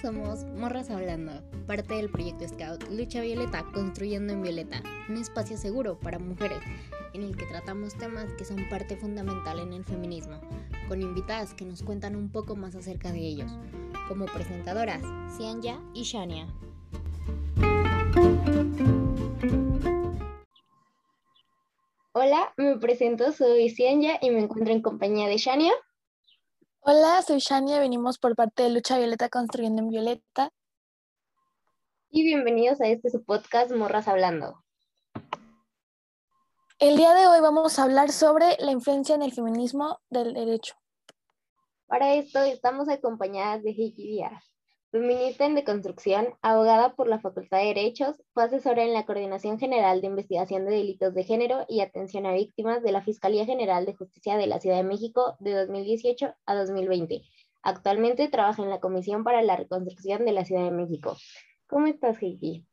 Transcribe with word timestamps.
somos 0.00 0.44
Morras 0.56 0.88
Hablando, 0.90 1.32
parte 1.66 1.94
del 1.94 2.08
proyecto 2.08 2.48
Scout 2.48 2.88
Lucha 2.90 3.20
Violeta 3.20 3.64
Construyendo 3.74 4.32
en 4.32 4.40
Violeta, 4.40 4.82
un 5.10 5.18
espacio 5.18 5.58
seguro 5.58 5.98
para 5.98 6.18
mujeres 6.18 6.60
en 7.12 7.22
el 7.22 7.36
que 7.36 7.44
tratamos 7.46 7.94
temas 7.94 8.32
que 8.38 8.46
son 8.46 8.66
parte 8.70 8.96
fundamental 8.96 9.58
en 9.58 9.74
el 9.74 9.84
feminismo, 9.84 10.40
con 10.88 11.02
invitadas 11.02 11.52
que 11.52 11.66
nos 11.66 11.82
cuentan 11.82 12.16
un 12.16 12.30
poco 12.30 12.56
más 12.56 12.74
acerca 12.76 13.12
de 13.12 13.18
ellos, 13.18 13.50
como 14.08 14.24
presentadoras 14.26 15.02
Cianya 15.36 15.78
y 15.92 16.04
Shania. 16.04 16.46
Hola, 22.12 22.54
me 22.56 22.78
presento, 22.78 23.32
soy 23.32 23.68
Cianya 23.68 24.18
y 24.22 24.30
me 24.30 24.40
encuentro 24.40 24.72
en 24.72 24.80
compañía 24.80 25.28
de 25.28 25.36
Shania. 25.36 25.72
Hola, 26.82 27.20
soy 27.20 27.40
Shania, 27.40 27.78
venimos 27.78 28.18
por 28.18 28.34
parte 28.34 28.62
de 28.62 28.70
Lucha 28.70 28.96
Violeta 28.96 29.28
Construyendo 29.28 29.82
en 29.82 29.90
Violeta. 29.90 30.50
Y 32.08 32.24
bienvenidos 32.24 32.80
a 32.80 32.86
este 32.86 33.10
su 33.10 33.22
podcast 33.22 33.70
Morras 33.70 34.08
Hablando. 34.08 34.64
El 36.78 36.96
día 36.96 37.12
de 37.12 37.26
hoy 37.26 37.42
vamos 37.42 37.78
a 37.78 37.82
hablar 37.82 38.10
sobre 38.12 38.56
la 38.60 38.72
influencia 38.72 39.14
en 39.14 39.20
el 39.20 39.32
feminismo 39.32 40.00
del 40.08 40.32
derecho. 40.32 40.74
Para 41.86 42.14
esto 42.14 42.40
estamos 42.40 42.88
acompañadas 42.88 43.62
de 43.62 43.72
Heiki 43.72 44.02
Díaz, 44.02 44.42
feminista 44.90 45.46
en 45.46 45.54
deconstrucción, 45.54 46.34
abogada 46.42 46.94
por 46.94 47.06
la 47.06 47.20
Facultad 47.20 47.58
de 47.58 47.66
Derechos, 47.66 48.20
fue 48.34 48.44
asesora 48.44 48.82
en 48.82 48.92
la 48.92 49.06
Coordinación 49.06 49.58
General 49.58 50.00
de 50.00 50.08
Investigación 50.08 50.64
de 50.64 50.72
Delitos 50.72 51.14
de 51.14 51.22
Género 51.22 51.64
y 51.68 51.80
Atención 51.80 52.26
a 52.26 52.32
Víctimas 52.32 52.82
de 52.82 52.90
la 52.90 53.02
Fiscalía 53.02 53.46
General 53.46 53.86
de 53.86 53.94
Justicia 53.94 54.36
de 54.36 54.48
la 54.48 54.58
Ciudad 54.60 54.78
de 54.78 54.82
México 54.82 55.36
de 55.38 55.54
2018 55.54 56.34
a 56.44 56.54
2020. 56.56 57.22
Actualmente 57.62 58.28
trabaja 58.28 58.62
en 58.62 58.70
la 58.70 58.80
Comisión 58.80 59.22
para 59.22 59.42
la 59.42 59.56
Reconstrucción 59.56 60.24
de 60.24 60.32
la 60.32 60.44
Ciudad 60.44 60.64
de 60.64 60.72
México. 60.72 61.16
¿Cómo 61.68 61.86
estás, 61.86 62.20
Heiki? 62.20 62.66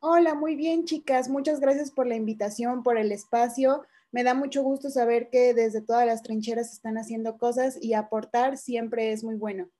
Hola, 0.00 0.34
muy 0.34 0.56
bien, 0.56 0.84
chicas. 0.84 1.30
Muchas 1.30 1.58
gracias 1.58 1.90
por 1.90 2.06
la 2.06 2.16
invitación, 2.16 2.82
por 2.82 2.98
el 2.98 3.12
espacio. 3.12 3.82
Me 4.12 4.24
da 4.24 4.34
mucho 4.34 4.62
gusto 4.62 4.90
saber 4.90 5.30
que 5.30 5.54
desde 5.54 5.80
todas 5.80 6.06
las 6.06 6.22
trincheras 6.22 6.72
están 6.72 6.98
haciendo 6.98 7.38
cosas 7.38 7.78
y 7.80 7.94
aportar 7.94 8.58
siempre 8.58 9.12
es 9.12 9.24
muy 9.24 9.36
bueno. 9.36 9.70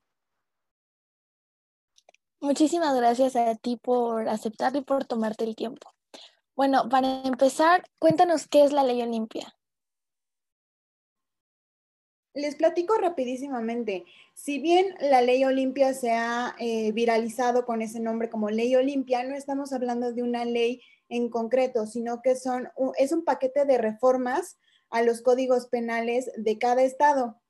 Muchísimas 2.47 2.95
gracias 2.95 3.35
a 3.35 3.57
ti 3.57 3.77
por 3.77 4.29
aceptar 4.29 4.77
y 4.77 4.81
por 4.81 5.05
tomarte 5.05 5.43
el 5.43 5.57
tiempo. 5.57 5.91
Bueno, 6.55 6.89
para 6.89 7.23
empezar, 7.25 7.83
cuéntanos 7.99 8.47
qué 8.47 8.63
es 8.63 8.73
la 8.73 8.85
ley 8.85 9.03
Olimpia. 9.03 9.53
Les 12.35 12.55
platico 12.55 12.95
rapidísimamente. 12.99 14.05
Si 14.35 14.61
bien 14.61 14.95
la 15.01 15.23
ley 15.23 15.43
Olimpia 15.43 15.93
se 15.93 16.13
ha 16.13 16.55
eh, 16.61 16.93
viralizado 16.93 17.67
con 17.67 17.83
ese 17.83 17.99
nombre 17.99 18.31
como 18.31 18.49
ley 18.49 18.77
Olimpia, 18.77 19.25
no 19.25 19.35
estamos 19.35 19.73
hablando 19.73 20.13
de 20.13 20.23
una 20.23 20.45
ley 20.45 20.81
en 21.09 21.29
concreto, 21.31 21.85
sino 21.85 22.23
que 22.23 22.37
son, 22.37 22.69
es 22.97 23.11
un 23.11 23.25
paquete 23.25 23.65
de 23.65 23.79
reformas 23.79 24.57
a 24.91 25.03
los 25.03 25.21
códigos 25.21 25.67
penales 25.67 26.31
de 26.37 26.59
cada 26.59 26.85
estado. 26.85 27.41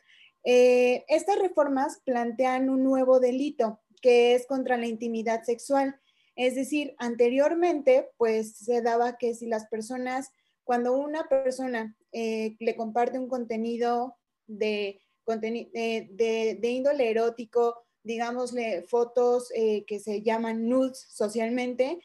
Eh, 0.43 1.05
estas 1.09 1.39
reformas 1.39 2.01
plantean 2.03 2.71
un 2.71 2.83
nuevo 2.83 3.21
delito, 3.21 3.81
que 4.07 4.37
es 4.37 4.47
contra 4.47 4.77
la 4.77 4.87
intimidad 4.87 5.43
sexual. 5.43 5.99
Es 6.37 6.55
decir, 6.55 6.95
anteriormente, 6.99 8.09
pues 8.19 8.57
se 8.57 8.81
daba 8.81 9.19
que 9.19 9.35
si 9.35 9.49
las 9.49 9.67
personas, 9.67 10.31
cuando 10.63 10.97
una 10.97 11.25
persona 11.25 11.97
eh, 12.13 12.55
le 12.61 12.77
comparte 12.77 13.19
un 13.19 13.27
contenido 13.27 14.17
de, 14.47 15.01
de, 15.27 16.57
de, 16.61 16.69
índole 16.71 17.11
erótico, 17.11 17.83
digámosle 18.05 18.83
fotos 18.83 19.51
eh, 19.57 19.85
que 19.89 19.99
se 19.99 20.23
llaman 20.23 20.69
nudes 20.69 21.05
socialmente, 21.11 21.99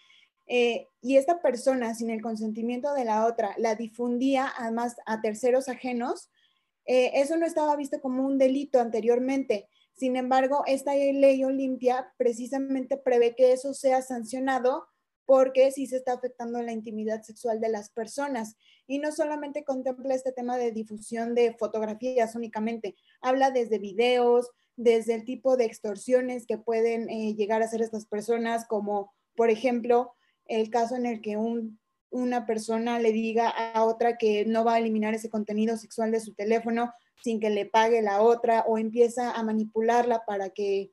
eh, 0.48 0.88
y 1.04 1.18
esta 1.18 1.40
persona, 1.40 1.94
sin 1.94 2.10
el 2.10 2.24
consentimiento 2.24 2.96
de 2.96 3.06
la 3.06 3.28
otra, 3.28 3.54
la 3.60 3.76
difundía 3.76 4.52
además 4.58 4.96
a 5.06 5.22
terceros 5.22 5.70
ajenos, 5.70 6.32
eso 6.84 7.38
no 7.38 7.46
estaba 7.46 7.76
visto 7.76 8.02
como 8.02 8.26
un 8.26 8.40
delito 8.40 8.82
anteriormente. 8.82 9.70
Sin 9.94 10.16
embargo, 10.16 10.64
esta 10.66 10.96
ley 10.96 11.44
Olimpia 11.44 12.12
precisamente 12.18 12.98
prevé 12.98 13.36
que 13.36 13.52
eso 13.52 13.74
sea 13.74 14.02
sancionado 14.02 14.86
porque 15.26 15.72
sí 15.72 15.88
se 15.88 15.98
está 15.98 16.14
afectando 16.14 16.62
la 16.62 16.74
intimidad 16.74 17.22
sexual 17.22 17.62
de 17.62 17.70
las 17.70 17.90
personas. 17.90 18.58
Y 18.88 19.00
no 19.00 19.12
solamente 19.12 19.64
contempla 19.64 20.14
este 20.14 20.32
tema 20.34 20.58
de 20.58 20.72
difusión 20.72 21.36
de 21.36 21.56
fotografías 21.58 22.36
únicamente, 22.36 22.96
habla 23.22 23.52
desde 23.52 23.80
videos, 23.80 24.50
desde 24.76 25.14
el 25.14 25.24
tipo 25.24 25.58
de 25.58 25.66
extorsiones 25.66 26.46
que 26.46 26.58
pueden 26.58 27.10
eh, 27.10 27.36
llegar 27.36 27.62
a 27.62 27.66
hacer 27.66 27.82
estas 27.82 28.06
personas, 28.06 28.66
como 28.68 29.14
por 29.36 29.50
ejemplo 29.50 30.14
el 30.46 30.70
caso 30.70 30.96
en 30.96 31.06
el 31.06 31.22
que 31.22 31.38
una 32.10 32.46
persona 32.46 33.00
le 33.00 33.12
diga 33.12 33.48
a 33.48 33.86
otra 33.86 34.18
que 34.18 34.46
no 34.46 34.66
va 34.66 34.74
a 34.74 34.80
eliminar 34.80 35.14
ese 35.14 35.30
contenido 35.30 35.78
sexual 35.78 36.12
de 36.12 36.20
su 36.20 36.34
teléfono 36.34 36.92
sin 37.24 37.40
que 37.40 37.50
le 37.50 37.66
pague 37.66 38.02
la 38.02 38.22
otra 38.22 38.66
o 38.68 38.78
empieza 38.78 39.32
a 39.32 39.44
manipularla 39.44 40.26
para 40.26 40.50
que, 40.50 40.92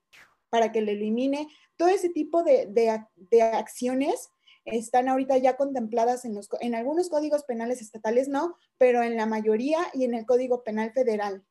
para 0.50 0.72
que 0.72 0.82
le 0.82 0.92
elimine. 0.92 1.48
Todo 1.76 1.88
ese 1.88 2.10
tipo 2.10 2.42
de, 2.42 2.66
de, 2.66 3.42
acciones 3.42 4.30
están 4.64 5.08
ahorita 5.08 5.38
ya 5.38 5.56
contempladas 5.56 6.24
en, 6.24 6.34
los, 6.34 6.48
en 6.60 6.74
algunos 6.74 7.08
códigos 7.08 7.44
penales 7.44 7.80
estatales, 7.80 8.28
no, 8.28 8.56
pero 8.76 9.02
en 9.02 9.16
la 9.16 9.26
mayoría 9.26 9.78
y 9.94 10.04
en 10.04 10.14
el 10.14 10.26
Código 10.26 10.62
Penal 10.64 10.92
Federal. 10.92 11.44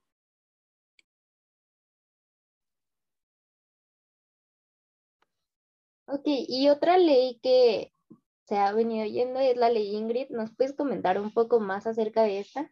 Ok, 6.09 6.23
y 6.25 6.69
otra 6.69 6.97
ley 6.97 7.39
que 7.43 7.91
se 8.45 8.57
ha 8.57 8.71
venido 8.71 9.03
oyendo 9.03 9.39
es 9.39 9.57
la 9.57 9.69
ley 9.69 9.95
Ingrid. 9.95 10.29
¿Nos 10.29 10.51
puedes 10.55 10.73
comentar 10.73 11.19
un 11.19 11.33
poco 11.33 11.59
más 11.59 11.85
acerca 11.85 12.23
de 12.23 12.39
esta? 12.39 12.71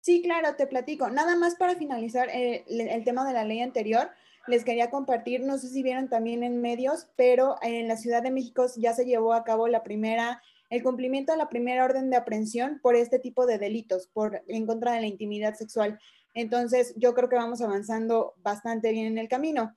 Sí, 0.00 0.22
claro, 0.22 0.54
te 0.56 0.66
platico. 0.66 1.10
Nada 1.10 1.36
más 1.36 1.56
para 1.56 1.76
finalizar 1.76 2.28
eh, 2.30 2.64
el 2.68 3.04
tema 3.04 3.26
de 3.26 3.34
la 3.34 3.44
ley 3.44 3.60
anterior, 3.60 4.10
les 4.46 4.64
quería 4.64 4.90
compartir, 4.90 5.42
no 5.42 5.58
sé 5.58 5.68
si 5.68 5.82
vieron 5.82 6.08
también 6.08 6.42
en 6.42 6.60
medios, 6.60 7.08
pero 7.16 7.56
en 7.62 7.86
la 7.88 7.96
Ciudad 7.96 8.22
de 8.22 8.30
México 8.30 8.66
ya 8.76 8.94
se 8.94 9.04
llevó 9.04 9.34
a 9.34 9.44
cabo 9.44 9.68
la 9.68 9.82
primera, 9.82 10.42
el 10.70 10.82
cumplimiento 10.82 11.32
de 11.32 11.38
la 11.38 11.50
primera 11.50 11.84
orden 11.84 12.08
de 12.08 12.16
aprehensión 12.16 12.80
por 12.82 12.96
este 12.96 13.18
tipo 13.18 13.44
de 13.46 13.58
delitos, 13.58 14.08
por 14.08 14.42
en 14.48 14.66
contra 14.66 14.92
de 14.92 15.02
la 15.02 15.06
intimidad 15.06 15.54
sexual. 15.54 16.00
Entonces, 16.32 16.94
yo 16.96 17.12
creo 17.12 17.28
que 17.28 17.36
vamos 17.36 17.60
avanzando 17.60 18.34
bastante 18.38 18.92
bien 18.92 19.06
en 19.06 19.18
el 19.18 19.28
camino. 19.28 19.76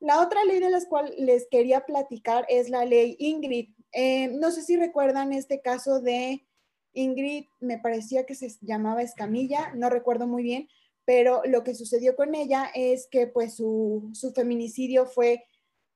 La 0.00 0.20
otra 0.20 0.44
ley 0.44 0.60
de 0.60 0.68
la 0.68 0.80
cual 0.88 1.14
les 1.16 1.46
quería 1.48 1.86
platicar 1.86 2.44
es 2.48 2.68
la 2.68 2.84
ley 2.84 3.16
Ingrid. 3.18 3.70
Eh, 3.92 4.28
no 4.28 4.50
sé 4.50 4.62
si 4.62 4.76
recuerdan 4.76 5.32
este 5.32 5.60
caso 5.60 6.00
de 6.00 6.44
Ingrid 6.92 7.46
me 7.60 7.78
parecía 7.78 8.26
que 8.26 8.34
se 8.34 8.50
llamaba 8.60 9.02
Escamilla, 9.02 9.72
no 9.74 9.90
recuerdo 9.90 10.26
muy 10.26 10.42
bien, 10.42 10.68
pero 11.04 11.42
lo 11.44 11.64
que 11.64 11.74
sucedió 11.74 12.14
con 12.16 12.34
ella 12.34 12.70
es 12.74 13.08
que 13.10 13.26
pues 13.26 13.54
su, 13.56 14.12
feminicidio 14.34 15.06
fue 15.06 15.44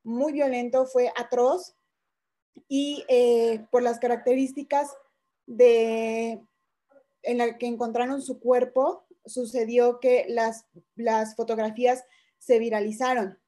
muy 0.02 0.32
violento, 0.32 0.86
fue 0.86 1.12
atroz 1.16 1.74
y 2.68 3.04
eh, 3.08 3.66
por 3.70 3.82
las 3.82 3.98
características 3.98 4.90
de 5.46 6.40
en 7.22 7.38
la 7.38 7.58
que 7.58 7.66
encontraron 7.66 8.22
su 8.22 8.38
cuerpo, 8.38 9.04
sucedió 9.26 9.98
que 9.98 10.26
las, 10.28 10.64
las 10.94 11.34
fotografías 11.34 12.04
se 12.38 12.58
viralizaron. 12.60 13.38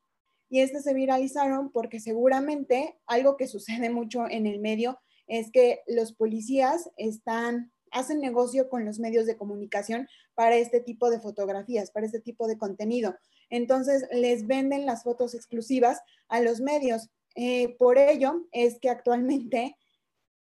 Y 0.51 0.61
estas 0.61 0.83
se 0.83 0.95
viralizaron 0.95 1.71
porque 1.71 2.01
seguramente 2.01 2.99
algo 3.07 3.37
que 3.37 3.47
sucede 3.47 3.89
mucho 3.89 4.29
en 4.29 4.47
el 4.47 4.59
medio 4.59 4.99
es 5.29 5.51
que 5.53 5.83
los 5.87 6.13
policías 6.13 6.91
están, 6.97 7.73
hacen 7.93 8.21
negocio 8.21 8.69
con 8.69 8.85
los 8.85 8.99
medios 8.99 9.27
de 9.27 9.37
comunicación 9.37 10.09
para 10.35 10.57
este 10.57 10.81
tipo 10.81 11.11
de 11.11 11.21
fotografías, 11.21 11.91
para 11.91 12.07
este 12.07 12.21
tipo 12.21 12.49
de 12.49 12.59
contenido. 12.59 13.15
Entonces, 13.51 14.07
les 14.11 14.47
venden 14.47 14.87
las 14.87 15.05
fotos 15.05 15.35
exclusivas 15.35 16.01
a 16.29 16.41
los 16.41 16.61
medios. 16.61 17.09
Eh, 17.37 17.77
por 17.79 17.99
ello 17.99 18.47
es 18.53 18.79
que 18.81 18.91
actualmente 18.91 19.77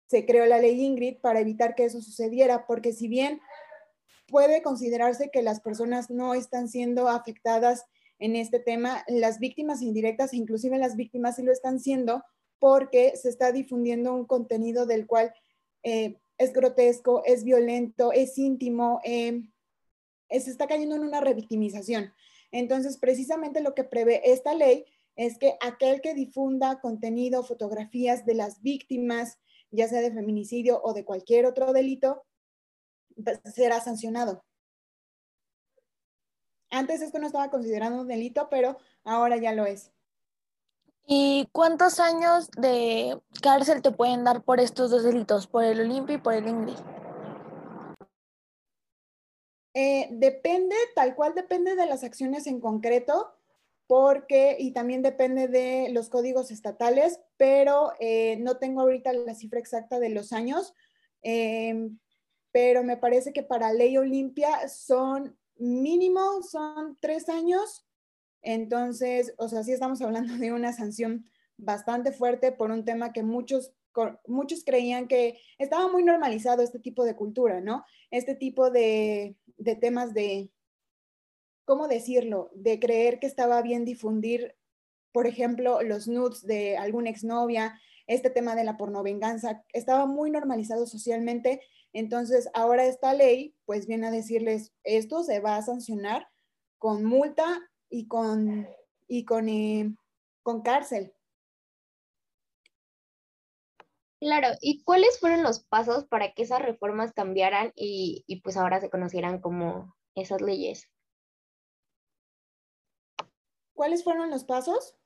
se 0.06 0.26
creó 0.26 0.46
la 0.46 0.58
ley 0.58 0.80
Ingrid 0.80 1.18
para 1.20 1.40
evitar 1.40 1.74
que 1.74 1.86
eso 1.86 2.00
sucediera, 2.00 2.66
porque 2.66 2.92
si 2.92 3.08
bien 3.08 3.40
puede 4.28 4.62
considerarse 4.62 5.30
que 5.30 5.42
las 5.42 5.60
personas 5.60 6.10
no 6.10 6.34
están 6.34 6.68
siendo 6.68 7.08
afectadas 7.08 7.84
en 8.18 8.36
este 8.36 8.58
tema, 8.58 9.04
las 9.08 9.38
víctimas 9.38 9.82
indirectas, 9.82 10.34
inclusive 10.34 10.78
las 10.78 10.96
víctimas 10.96 11.36
sí 11.36 11.42
lo 11.42 11.52
están 11.52 11.80
siendo, 11.80 12.22
porque 12.64 13.14
se 13.14 13.28
está 13.28 13.52
difundiendo 13.52 14.14
un 14.14 14.24
contenido 14.24 14.86
del 14.86 15.06
cual 15.06 15.34
eh, 15.82 16.18
es 16.38 16.54
grotesco, 16.54 17.22
es 17.26 17.44
violento, 17.44 18.10
es 18.10 18.38
íntimo, 18.38 19.02
eh, 19.04 19.42
se 20.30 20.50
está 20.50 20.66
cayendo 20.66 20.96
en 20.96 21.02
una 21.02 21.20
revictimización. 21.20 22.14
Entonces, 22.52 22.96
precisamente 22.96 23.60
lo 23.60 23.74
que 23.74 23.84
prevé 23.84 24.32
esta 24.32 24.54
ley 24.54 24.86
es 25.14 25.36
que 25.36 25.58
aquel 25.60 26.00
que 26.00 26.14
difunda 26.14 26.80
contenido, 26.80 27.44
fotografías 27.44 28.24
de 28.24 28.32
las 28.32 28.62
víctimas, 28.62 29.36
ya 29.70 29.86
sea 29.86 30.00
de 30.00 30.14
feminicidio 30.14 30.80
o 30.82 30.94
de 30.94 31.04
cualquier 31.04 31.44
otro 31.44 31.74
delito, 31.74 32.24
pues, 33.22 33.40
será 33.54 33.78
sancionado. 33.82 34.42
Antes 36.70 37.02
esto 37.02 37.18
no 37.18 37.26
estaba 37.26 37.50
considerado 37.50 38.00
un 38.00 38.08
delito, 38.08 38.48
pero 38.48 38.78
ahora 39.04 39.36
ya 39.36 39.52
lo 39.52 39.66
es. 39.66 39.93
¿Y 41.06 41.48
cuántos 41.52 42.00
años 42.00 42.50
de 42.56 43.20
cárcel 43.42 43.82
te 43.82 43.90
pueden 43.90 44.24
dar 44.24 44.42
por 44.42 44.58
estos 44.58 44.90
dos 44.90 45.04
delitos, 45.04 45.46
por 45.46 45.64
el 45.64 45.80
Olimpia 45.80 46.16
y 46.16 46.18
por 46.18 46.32
el 46.32 46.48
Ingrid? 46.48 46.78
Eh, 49.74 50.08
depende, 50.12 50.76
tal 50.94 51.14
cual 51.14 51.34
depende 51.34 51.74
de 51.74 51.86
las 51.86 52.04
acciones 52.04 52.46
en 52.46 52.60
concreto, 52.60 53.34
porque, 53.86 54.56
y 54.58 54.72
también 54.72 55.02
depende 55.02 55.48
de 55.48 55.88
los 55.90 56.08
códigos 56.08 56.50
estatales, 56.50 57.20
pero 57.36 57.92
eh, 58.00 58.36
no 58.38 58.56
tengo 58.56 58.80
ahorita 58.80 59.12
la 59.12 59.34
cifra 59.34 59.58
exacta 59.58 59.98
de 59.98 60.08
los 60.08 60.32
años, 60.32 60.74
em, 61.22 61.98
pero 62.52 62.82
me 62.82 62.96
parece 62.96 63.32
que 63.32 63.42
para 63.42 63.72
ley 63.72 63.96
Olimpia 63.98 64.68
son 64.68 65.36
mínimo, 65.56 66.40
son 66.42 66.96
tres 67.00 67.28
años, 67.28 67.83
entonces, 68.44 69.34
o 69.38 69.48
sea, 69.48 69.62
sí 69.64 69.72
estamos 69.72 70.00
hablando 70.02 70.36
de 70.36 70.52
una 70.52 70.72
sanción 70.72 71.24
bastante 71.56 72.12
fuerte 72.12 72.52
por 72.52 72.70
un 72.70 72.84
tema 72.84 73.12
que 73.12 73.22
muchos 73.22 73.74
muchos 74.26 74.64
creían 74.64 75.08
que 75.08 75.38
estaba 75.58 75.88
muy 75.88 76.02
normalizado 76.02 76.62
este 76.62 76.78
tipo 76.78 77.04
de 77.04 77.14
cultura, 77.14 77.60
¿no? 77.60 77.84
Este 78.10 78.34
tipo 78.34 78.70
de, 78.70 79.36
de 79.56 79.76
temas 79.76 80.14
de, 80.14 80.50
¿cómo 81.64 81.88
decirlo? 81.88 82.50
De 82.54 82.80
creer 82.80 83.18
que 83.18 83.26
estaba 83.26 83.62
bien 83.62 83.84
difundir, 83.84 84.56
por 85.12 85.26
ejemplo, 85.26 85.82
los 85.82 86.08
nudes 86.08 86.44
de 86.44 86.76
alguna 86.76 87.10
exnovia, 87.10 87.80
este 88.06 88.30
tema 88.30 88.54
de 88.54 88.64
la 88.64 88.76
pornovenganza, 88.76 89.64
estaba 89.72 90.06
muy 90.06 90.30
normalizado 90.30 90.86
socialmente. 90.86 91.62
Entonces, 91.92 92.48
ahora 92.52 92.84
esta 92.86 93.14
ley, 93.14 93.54
pues 93.64 93.86
viene 93.86 94.08
a 94.08 94.10
decirles, 94.10 94.72
esto 94.82 95.22
se 95.22 95.40
va 95.40 95.56
a 95.56 95.62
sancionar 95.62 96.28
con 96.78 97.04
multa 97.04 97.62
y 97.94 98.08
con, 98.08 98.68
y 99.06 99.24
con, 99.24 99.48
eh, 99.48 99.94
con 100.42 100.62
cárcel. 100.62 101.14
Claro, 104.18 104.48
¿y 104.60 104.82
cuáles 104.82 105.20
fueron 105.20 105.44
los 105.44 105.60
pasos 105.60 106.04
para 106.04 106.32
que 106.32 106.42
esas 106.42 106.60
reformas 106.60 107.12
cambiaran 107.12 107.72
y, 107.76 108.24
y 108.26 108.40
pues 108.40 108.56
ahora 108.56 108.80
se 108.80 108.90
conocieran 108.90 109.40
como 109.40 109.94
esas 110.16 110.40
leyes? 110.40 110.90
¿Cuáles 113.74 114.02
fueron 114.02 114.28
los 114.28 114.42
pasos? 114.42 114.96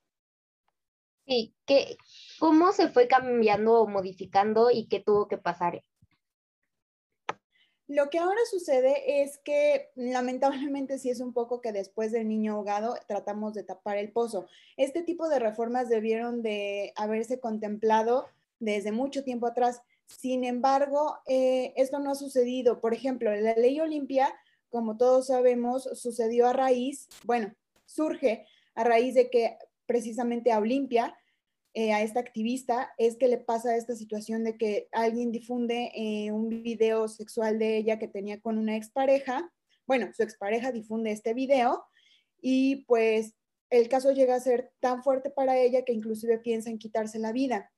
Sí, 1.26 1.54
¿qué, 1.66 1.98
¿cómo 2.38 2.72
se 2.72 2.88
fue 2.88 3.06
cambiando 3.06 3.82
o 3.82 3.86
modificando 3.86 4.70
y 4.70 4.88
qué 4.88 5.00
tuvo 5.00 5.28
que 5.28 5.36
pasar? 5.36 5.82
Lo 7.88 8.10
que 8.10 8.18
ahora 8.18 8.40
sucede 8.50 9.22
es 9.22 9.38
que 9.38 9.88
lamentablemente 9.94 10.98
sí 10.98 11.08
es 11.08 11.20
un 11.20 11.32
poco 11.32 11.62
que 11.62 11.72
después 11.72 12.12
del 12.12 12.28
niño 12.28 12.52
ahogado 12.52 12.96
tratamos 13.06 13.54
de 13.54 13.62
tapar 13.62 13.96
el 13.96 14.12
pozo. 14.12 14.46
Este 14.76 15.02
tipo 15.02 15.26
de 15.30 15.38
reformas 15.38 15.88
debieron 15.88 16.42
de 16.42 16.92
haberse 16.96 17.40
contemplado 17.40 18.26
desde 18.60 18.92
mucho 18.92 19.24
tiempo 19.24 19.46
atrás. 19.46 19.80
Sin 20.06 20.44
embargo, 20.44 21.16
eh, 21.26 21.72
esto 21.76 21.98
no 21.98 22.10
ha 22.10 22.14
sucedido. 22.14 22.78
Por 22.80 22.92
ejemplo, 22.92 23.34
la 23.34 23.54
ley 23.54 23.80
Olimpia, 23.80 24.34
como 24.68 24.98
todos 24.98 25.28
sabemos, 25.28 25.88
sucedió 25.94 26.46
a 26.46 26.52
raíz, 26.52 27.08
bueno, 27.24 27.54
surge 27.86 28.44
a 28.74 28.84
raíz 28.84 29.14
de 29.14 29.30
que 29.30 29.56
precisamente 29.86 30.52
a 30.52 30.58
Olimpia, 30.58 31.16
eh, 31.78 31.92
a 31.92 32.02
esta 32.02 32.18
activista, 32.18 32.92
es 32.98 33.16
que 33.16 33.28
le 33.28 33.38
pasa 33.38 33.76
esta 33.76 33.94
situación 33.94 34.42
de 34.42 34.56
que 34.56 34.88
alguien 34.90 35.30
difunde 35.30 35.92
eh, 35.94 36.32
un 36.32 36.48
video 36.48 37.06
sexual 37.06 37.60
de 37.60 37.76
ella 37.76 38.00
que 38.00 38.08
tenía 38.08 38.40
con 38.40 38.58
una 38.58 38.74
expareja. 38.74 39.48
Bueno, 39.86 40.10
su 40.12 40.24
expareja 40.24 40.72
difunde 40.72 41.12
este 41.12 41.34
video 41.34 41.84
y 42.42 42.84
pues 42.86 43.36
el 43.70 43.88
caso 43.88 44.10
llega 44.10 44.34
a 44.34 44.40
ser 44.40 44.72
tan 44.80 45.04
fuerte 45.04 45.30
para 45.30 45.56
ella 45.56 45.84
que 45.84 45.92
inclusive 45.92 46.40
piensa 46.40 46.68
en 46.68 46.78
quitarse 46.78 47.20
la 47.20 47.30
vida. 47.30 47.70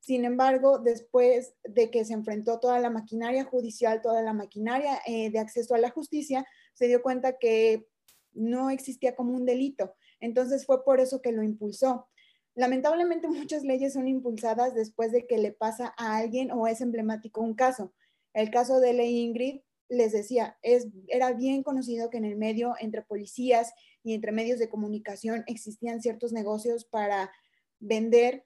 Sin 0.00 0.24
embargo, 0.24 0.80
después 0.80 1.54
de 1.62 1.92
que 1.92 2.04
se 2.04 2.14
enfrentó 2.14 2.58
toda 2.58 2.80
la 2.80 2.90
maquinaria 2.90 3.44
judicial, 3.44 4.02
toda 4.02 4.20
la 4.22 4.32
maquinaria 4.32 4.98
eh, 5.06 5.30
de 5.30 5.38
acceso 5.38 5.76
a 5.76 5.78
la 5.78 5.90
justicia, 5.90 6.44
se 6.72 6.88
dio 6.88 7.02
cuenta 7.02 7.38
que 7.38 7.86
no 8.32 8.70
existía 8.70 9.14
como 9.14 9.32
un 9.32 9.44
delito. 9.44 9.94
Entonces 10.18 10.66
fue 10.66 10.84
por 10.84 10.98
eso 10.98 11.22
que 11.22 11.30
lo 11.30 11.44
impulsó. 11.44 12.08
Lamentablemente 12.54 13.28
muchas 13.28 13.64
leyes 13.64 13.92
son 13.94 14.08
impulsadas 14.08 14.74
después 14.74 15.12
de 15.12 15.26
que 15.26 15.38
le 15.38 15.52
pasa 15.52 15.94
a 15.96 16.16
alguien 16.16 16.50
o 16.52 16.66
es 16.66 16.80
emblemático 16.80 17.40
un 17.40 17.54
caso. 17.54 17.92
El 18.32 18.50
caso 18.50 18.80
de 18.80 18.92
Ley 18.92 19.20
Ingrid, 19.20 19.60
les 19.88 20.12
decía, 20.12 20.56
es, 20.62 20.88
era 21.08 21.32
bien 21.32 21.62
conocido 21.62 22.10
que 22.10 22.18
en 22.18 22.24
el 22.24 22.36
medio, 22.36 22.74
entre 22.80 23.02
policías 23.02 23.72
y 24.02 24.14
entre 24.14 24.32
medios 24.32 24.58
de 24.58 24.68
comunicación, 24.68 25.44
existían 25.46 26.00
ciertos 26.00 26.32
negocios 26.32 26.84
para 26.84 27.30
vender 27.80 28.44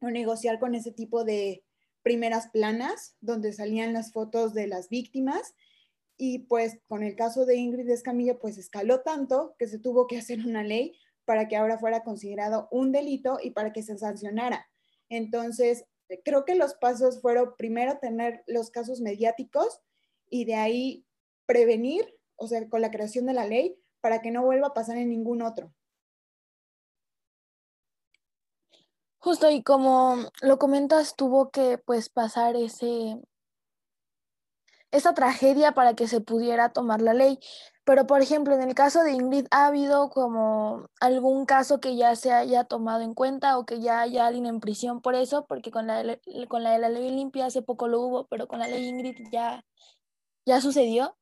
o 0.00 0.10
negociar 0.10 0.58
con 0.58 0.74
ese 0.74 0.92
tipo 0.92 1.24
de 1.24 1.64
primeras 2.02 2.48
planas 2.48 3.16
donde 3.20 3.52
salían 3.52 3.92
las 3.92 4.12
fotos 4.12 4.54
de 4.54 4.66
las 4.66 4.88
víctimas 4.88 5.54
y 6.16 6.40
pues 6.40 6.78
con 6.86 7.02
el 7.02 7.14
caso 7.14 7.46
de 7.46 7.56
Ingrid 7.56 7.88
Escamilla 7.90 8.38
pues 8.38 8.58
escaló 8.58 9.00
tanto 9.00 9.54
que 9.58 9.66
se 9.66 9.78
tuvo 9.78 10.06
que 10.06 10.18
hacer 10.18 10.40
una 10.40 10.62
ley 10.62 10.94
para 11.30 11.46
que 11.46 11.54
ahora 11.54 11.78
fuera 11.78 12.02
considerado 12.02 12.66
un 12.72 12.90
delito 12.90 13.38
y 13.40 13.52
para 13.52 13.72
que 13.72 13.84
se 13.84 13.96
sancionara. 13.96 14.68
Entonces, 15.08 15.84
creo 16.24 16.44
que 16.44 16.56
los 16.56 16.74
pasos 16.74 17.20
fueron 17.20 17.54
primero 17.56 17.98
tener 17.98 18.42
los 18.48 18.70
casos 18.72 19.00
mediáticos 19.00 19.80
y 20.28 20.44
de 20.44 20.56
ahí 20.56 21.06
prevenir, 21.46 22.18
o 22.34 22.48
sea, 22.48 22.68
con 22.68 22.80
la 22.80 22.90
creación 22.90 23.26
de 23.26 23.34
la 23.34 23.46
ley, 23.46 23.80
para 24.00 24.22
que 24.22 24.32
no 24.32 24.42
vuelva 24.44 24.66
a 24.66 24.74
pasar 24.74 24.96
en 24.96 25.08
ningún 25.08 25.40
otro. 25.40 25.72
Justo 29.18 29.48
y 29.50 29.62
como 29.62 30.16
lo 30.42 30.58
comentas, 30.58 31.14
tuvo 31.14 31.50
que 31.50 31.78
pues 31.78 32.08
pasar 32.08 32.56
ese 32.56 33.20
esa 34.92 35.14
tragedia 35.14 35.72
para 35.72 35.94
que 35.94 36.08
se 36.08 36.20
pudiera 36.20 36.70
tomar 36.72 37.00
la 37.02 37.14
ley. 37.14 37.38
Pero 37.84 38.06
por 38.06 38.22
ejemplo, 38.22 38.54
en 38.54 38.62
el 38.62 38.74
caso 38.74 39.02
de 39.02 39.12
Ingrid, 39.12 39.46
¿ha 39.50 39.66
habido 39.66 40.10
como 40.10 40.88
algún 41.00 41.46
caso 41.46 41.80
que 41.80 41.96
ya 41.96 42.14
se 42.16 42.32
haya 42.32 42.64
tomado 42.64 43.02
en 43.02 43.14
cuenta 43.14 43.58
o 43.58 43.66
que 43.66 43.80
ya 43.80 44.00
haya 44.00 44.26
alguien 44.26 44.46
en 44.46 44.60
prisión 44.60 45.00
por 45.00 45.14
eso? 45.14 45.46
Porque 45.46 45.70
con 45.70 45.86
la, 45.86 46.18
con 46.48 46.62
la 46.62 46.72
de 46.72 46.78
la 46.78 46.88
ley 46.88 47.10
limpia 47.10 47.46
hace 47.46 47.62
poco 47.62 47.88
lo 47.88 48.00
hubo, 48.00 48.26
pero 48.28 48.48
con 48.48 48.58
la 48.60 48.68
ley 48.68 48.86
Ingrid 48.86 49.28
ya, 49.32 49.64
ya 50.46 50.60
sucedió. 50.60 51.16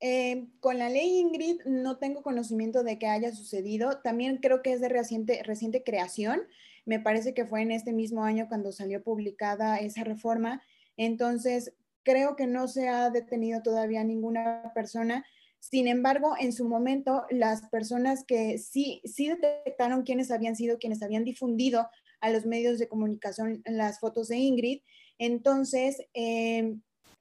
Eh, 0.00 0.48
con 0.60 0.78
la 0.78 0.90
ley 0.90 1.18
Ingrid 1.18 1.62
no 1.64 1.96
tengo 1.96 2.22
conocimiento 2.22 2.82
de 2.82 2.98
que 2.98 3.06
haya 3.06 3.32
sucedido. 3.34 4.00
También 4.02 4.38
creo 4.38 4.60
que 4.62 4.72
es 4.72 4.80
de 4.80 4.88
reciente, 4.88 5.42
reciente 5.44 5.82
creación. 5.82 6.42
Me 6.84 7.00
parece 7.00 7.34
que 7.34 7.46
fue 7.46 7.62
en 7.62 7.70
este 7.72 7.92
mismo 7.92 8.24
año 8.24 8.48
cuando 8.48 8.72
salió 8.72 9.02
publicada 9.02 9.78
esa 9.78 10.04
reforma. 10.04 10.62
Entonces, 10.96 11.74
creo 12.02 12.36
que 12.36 12.46
no 12.46 12.68
se 12.68 12.88
ha 12.88 13.10
detenido 13.10 13.62
todavía 13.62 14.04
ninguna 14.04 14.72
persona. 14.74 15.24
Sin 15.58 15.88
embargo, 15.88 16.34
en 16.38 16.52
su 16.52 16.68
momento, 16.68 17.24
las 17.30 17.68
personas 17.70 18.24
que 18.24 18.58
sí, 18.58 19.00
sí 19.04 19.28
detectaron 19.28 20.02
quiénes 20.02 20.30
habían 20.30 20.56
sido, 20.56 20.78
quienes 20.78 21.02
habían 21.02 21.24
difundido 21.24 21.88
a 22.20 22.30
los 22.30 22.46
medios 22.46 22.78
de 22.78 22.88
comunicación 22.88 23.62
las 23.66 24.00
fotos 24.00 24.28
de 24.28 24.36
Ingrid, 24.36 24.80
entonces 25.18 25.98
eh, 26.14 26.76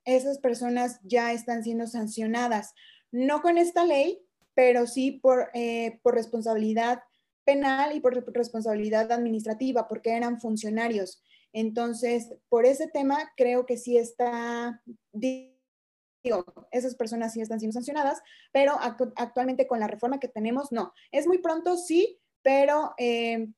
esas 0.05 0.39
personas 0.39 0.99
ya 1.03 1.33
están 1.33 1.63
siendo 1.63 1.87
sancionadas, 1.87 2.73
no 3.11 3.41
con 3.41 3.57
esta 3.57 3.85
ley, 3.85 4.19
pero 4.53 4.87
sí 4.87 5.11
por, 5.11 5.49
eh, 5.53 5.99
por 6.03 6.15
responsabilidad 6.15 6.99
penal 7.43 7.95
y 7.95 7.99
por 7.99 8.13
responsabilidad 8.33 9.11
administrativa, 9.11 9.87
porque 9.87 10.11
eran 10.11 10.39
funcionarios. 10.39 11.23
Entonces, 11.53 12.33
por 12.49 12.65
ese 12.65 12.87
tema, 12.87 13.31
creo 13.37 13.65
que 13.65 13.77
sí 13.77 13.97
está, 13.97 14.81
digo, 15.11 16.45
esas 16.71 16.95
personas 16.95 17.33
sí 17.33 17.41
están 17.41 17.59
siendo 17.59 17.73
sancionadas, 17.73 18.21
pero 18.51 18.73
actualmente 19.15 19.67
con 19.67 19.79
la 19.79 19.87
reforma 19.87 20.19
que 20.19 20.27
tenemos, 20.27 20.71
no. 20.71 20.93
Es 21.11 21.27
muy 21.27 21.39
pronto, 21.39 21.77
sí, 21.77 22.19
pero 22.41 22.93
eh, 22.97 23.49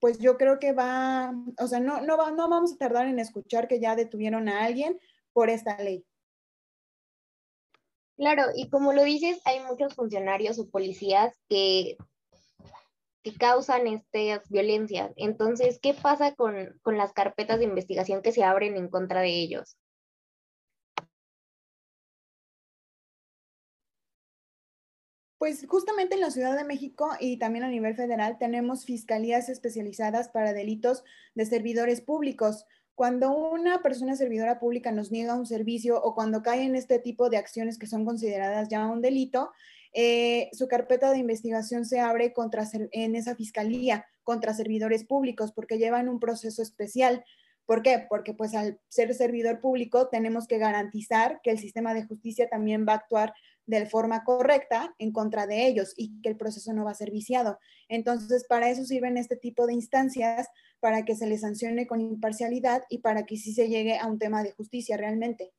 pues 0.00 0.18
yo 0.18 0.36
creo 0.36 0.58
que 0.58 0.72
va, 0.72 1.34
o 1.60 1.66
sea, 1.68 1.78
no, 1.80 2.00
no, 2.00 2.30
no 2.32 2.48
vamos 2.48 2.72
a 2.72 2.78
tardar 2.78 3.06
en 3.06 3.18
escuchar 3.18 3.68
que 3.68 3.80
ya 3.80 3.94
detuvieron 3.94 4.48
a 4.48 4.64
alguien, 4.64 4.98
por 5.36 5.50
esta 5.50 5.76
ley. 5.82 6.02
Claro, 8.16 8.44
y 8.54 8.70
como 8.70 8.94
lo 8.94 9.04
dices, 9.04 9.38
hay 9.44 9.60
muchos 9.60 9.94
funcionarios 9.94 10.58
o 10.58 10.70
policías 10.70 11.36
que, 11.46 11.98
que 13.26 13.34
causan 13.34 13.88
estas 13.88 14.48
violencias. 14.48 15.12
Entonces, 15.16 15.80
¿qué 15.82 15.94
pasa 15.94 16.36
con, 16.36 16.78
con 16.82 16.96
las 16.96 17.12
carpetas 17.12 17.58
de 17.58 17.64
investigación 17.64 18.22
que 18.22 18.30
se 18.30 18.44
abren 18.44 18.76
en 18.76 18.88
contra 18.88 19.20
de 19.20 19.30
ellos? 19.30 19.76
Pues 25.38 25.66
justamente 25.68 26.14
en 26.14 26.20
la 26.20 26.30
Ciudad 26.30 26.56
de 26.56 26.62
México 26.62 27.10
y 27.18 27.38
también 27.38 27.64
a 27.64 27.68
nivel 27.68 27.96
federal 27.96 28.38
tenemos 28.38 28.84
fiscalías 28.84 29.48
especializadas 29.48 30.28
para 30.28 30.52
delitos 30.52 31.02
de 31.34 31.46
servidores 31.46 32.02
públicos. 32.02 32.64
Cuando 32.94 33.32
una 33.32 33.82
persona 33.82 34.14
servidora 34.14 34.60
pública 34.60 34.92
nos 34.92 35.10
niega 35.10 35.34
un 35.34 35.46
servicio 35.46 36.00
o 36.00 36.14
cuando 36.14 36.44
cae 36.44 36.62
en 36.62 36.76
este 36.76 37.00
tipo 37.00 37.28
de 37.28 37.38
acciones 37.38 37.76
que 37.76 37.88
son 37.88 38.04
consideradas 38.04 38.68
ya 38.68 38.86
un 38.86 39.02
delito, 39.02 39.50
eh, 39.98 40.50
su 40.52 40.68
carpeta 40.68 41.10
de 41.10 41.16
investigación 41.16 41.86
se 41.86 42.00
abre 42.00 42.34
contra, 42.34 42.68
en 42.92 43.16
esa 43.16 43.34
fiscalía 43.34 44.04
contra 44.24 44.52
servidores 44.52 45.04
públicos 45.04 45.52
porque 45.52 45.78
llevan 45.78 46.10
un 46.10 46.20
proceso 46.20 46.60
especial. 46.60 47.24
¿Por 47.64 47.80
qué? 47.80 48.04
Porque 48.06 48.34
pues 48.34 48.54
al 48.54 48.78
ser 48.88 49.14
servidor 49.14 49.58
público 49.58 50.08
tenemos 50.08 50.46
que 50.46 50.58
garantizar 50.58 51.40
que 51.42 51.50
el 51.50 51.58
sistema 51.58 51.94
de 51.94 52.04
justicia 52.04 52.46
también 52.50 52.84
va 52.86 52.92
a 52.92 52.96
actuar 52.96 53.32
de 53.64 53.86
forma 53.86 54.22
correcta 54.22 54.94
en 54.98 55.12
contra 55.12 55.46
de 55.46 55.66
ellos 55.66 55.94
y 55.96 56.20
que 56.20 56.28
el 56.28 56.36
proceso 56.36 56.74
no 56.74 56.84
va 56.84 56.90
a 56.90 56.94
ser 56.94 57.10
viciado. 57.10 57.58
Entonces, 57.88 58.44
para 58.46 58.68
eso 58.68 58.84
sirven 58.84 59.16
este 59.16 59.36
tipo 59.36 59.66
de 59.66 59.72
instancias, 59.72 60.46
para 60.78 61.06
que 61.06 61.16
se 61.16 61.26
les 61.26 61.40
sancione 61.40 61.86
con 61.86 62.02
imparcialidad 62.02 62.82
y 62.90 62.98
para 62.98 63.24
que 63.24 63.38
sí 63.38 63.54
se 63.54 63.68
llegue 63.68 63.98
a 63.98 64.06
un 64.08 64.18
tema 64.18 64.42
de 64.42 64.52
justicia 64.52 64.98
realmente. 64.98 65.54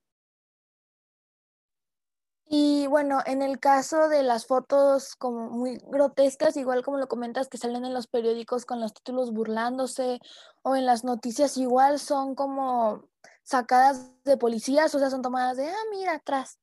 Y 2.49 2.87
bueno, 2.87 3.19
en 3.25 3.41
el 3.41 3.59
caso 3.59 4.07
de 4.07 4.23
las 4.23 4.45
fotos 4.45 5.15
como 5.15 5.49
muy 5.49 5.77
grotescas, 5.87 6.55
igual 6.55 6.81
como 6.81 6.97
lo 6.97 7.09
comentas, 7.09 7.49
que 7.49 7.57
salen 7.57 7.83
en 7.83 7.93
los 7.93 8.07
periódicos 8.07 8.65
con 8.65 8.79
los 8.79 8.93
títulos 8.93 9.33
burlándose 9.33 10.19
o 10.61 10.75
en 10.77 10.85
las 10.85 11.03
noticias, 11.03 11.57
igual 11.57 11.99
son 11.99 12.35
como 12.35 13.09
sacadas 13.43 14.11
de 14.23 14.37
policías, 14.37 14.95
o 14.95 14.99
sea, 14.99 15.09
son 15.09 15.21
tomadas 15.21 15.57
de, 15.57 15.67
ah, 15.67 15.75
mira, 15.91 16.15
atrás. 16.15 16.57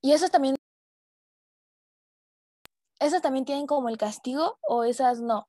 Y 0.00 0.12
esas 0.12 0.30
también, 0.30 0.56
esas 3.00 3.22
también 3.22 3.44
tienen 3.44 3.66
como 3.66 3.88
el 3.88 3.98
castigo 3.98 4.58
o 4.62 4.84
esas 4.84 5.20
no. 5.20 5.48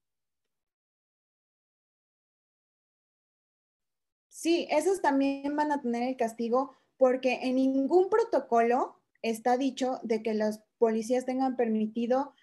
Sí, 4.30 4.68
esas 4.72 5.02
también 5.02 5.56
van 5.56 5.72
a 5.72 5.82
tener 5.82 6.04
el 6.04 6.18
castigo 6.18 6.76
porque 6.98 7.40
en 7.44 7.56
ningún 7.56 8.10
protocolo 8.10 9.03
está 9.24 9.58
dicho 9.58 10.00
de 10.04 10.22
que 10.22 10.36
los 10.36 10.60
policías 10.78 11.26
tengan 11.26 11.56
permitido 11.56 12.34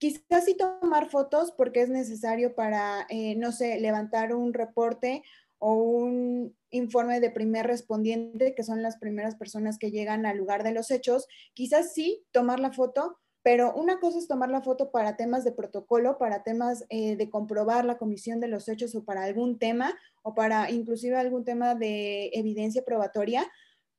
quizás 0.00 0.46
sí 0.46 0.56
tomar 0.56 1.10
fotos 1.10 1.52
porque 1.52 1.82
es 1.82 1.90
necesario 1.90 2.54
para, 2.54 3.06
eh, 3.10 3.36
no 3.36 3.52
sé, 3.52 3.78
levantar 3.78 4.34
un 4.34 4.54
reporte 4.54 5.22
o 5.58 5.74
un 5.74 6.56
informe 6.70 7.20
de 7.20 7.30
primer 7.30 7.66
respondiente, 7.66 8.54
que 8.54 8.64
son 8.64 8.82
las 8.82 8.96
primeras 8.96 9.36
personas 9.36 9.76
que 9.78 9.90
llegan 9.90 10.24
al 10.24 10.38
lugar 10.38 10.62
de 10.64 10.72
los 10.72 10.90
hechos, 10.90 11.28
quizás 11.52 11.92
sí 11.92 12.24
tomar 12.32 12.60
la 12.60 12.72
foto, 12.72 13.18
pero 13.42 13.74
una 13.74 14.00
cosa 14.00 14.18
es 14.18 14.26
tomar 14.26 14.48
la 14.48 14.62
foto 14.62 14.90
para 14.90 15.16
temas 15.16 15.44
de 15.44 15.52
protocolo, 15.52 16.16
para 16.16 16.42
temas 16.42 16.86
eh, 16.88 17.16
de 17.16 17.28
comprobar 17.28 17.84
la 17.84 17.98
comisión 17.98 18.40
de 18.40 18.48
los 18.48 18.68
hechos 18.68 18.94
o 18.94 19.04
para 19.04 19.24
algún 19.24 19.58
tema 19.58 19.94
o 20.22 20.34
para 20.34 20.70
inclusive 20.70 21.16
algún 21.16 21.44
tema 21.44 21.74
de 21.74 22.30
evidencia 22.32 22.82
probatoria, 22.86 23.46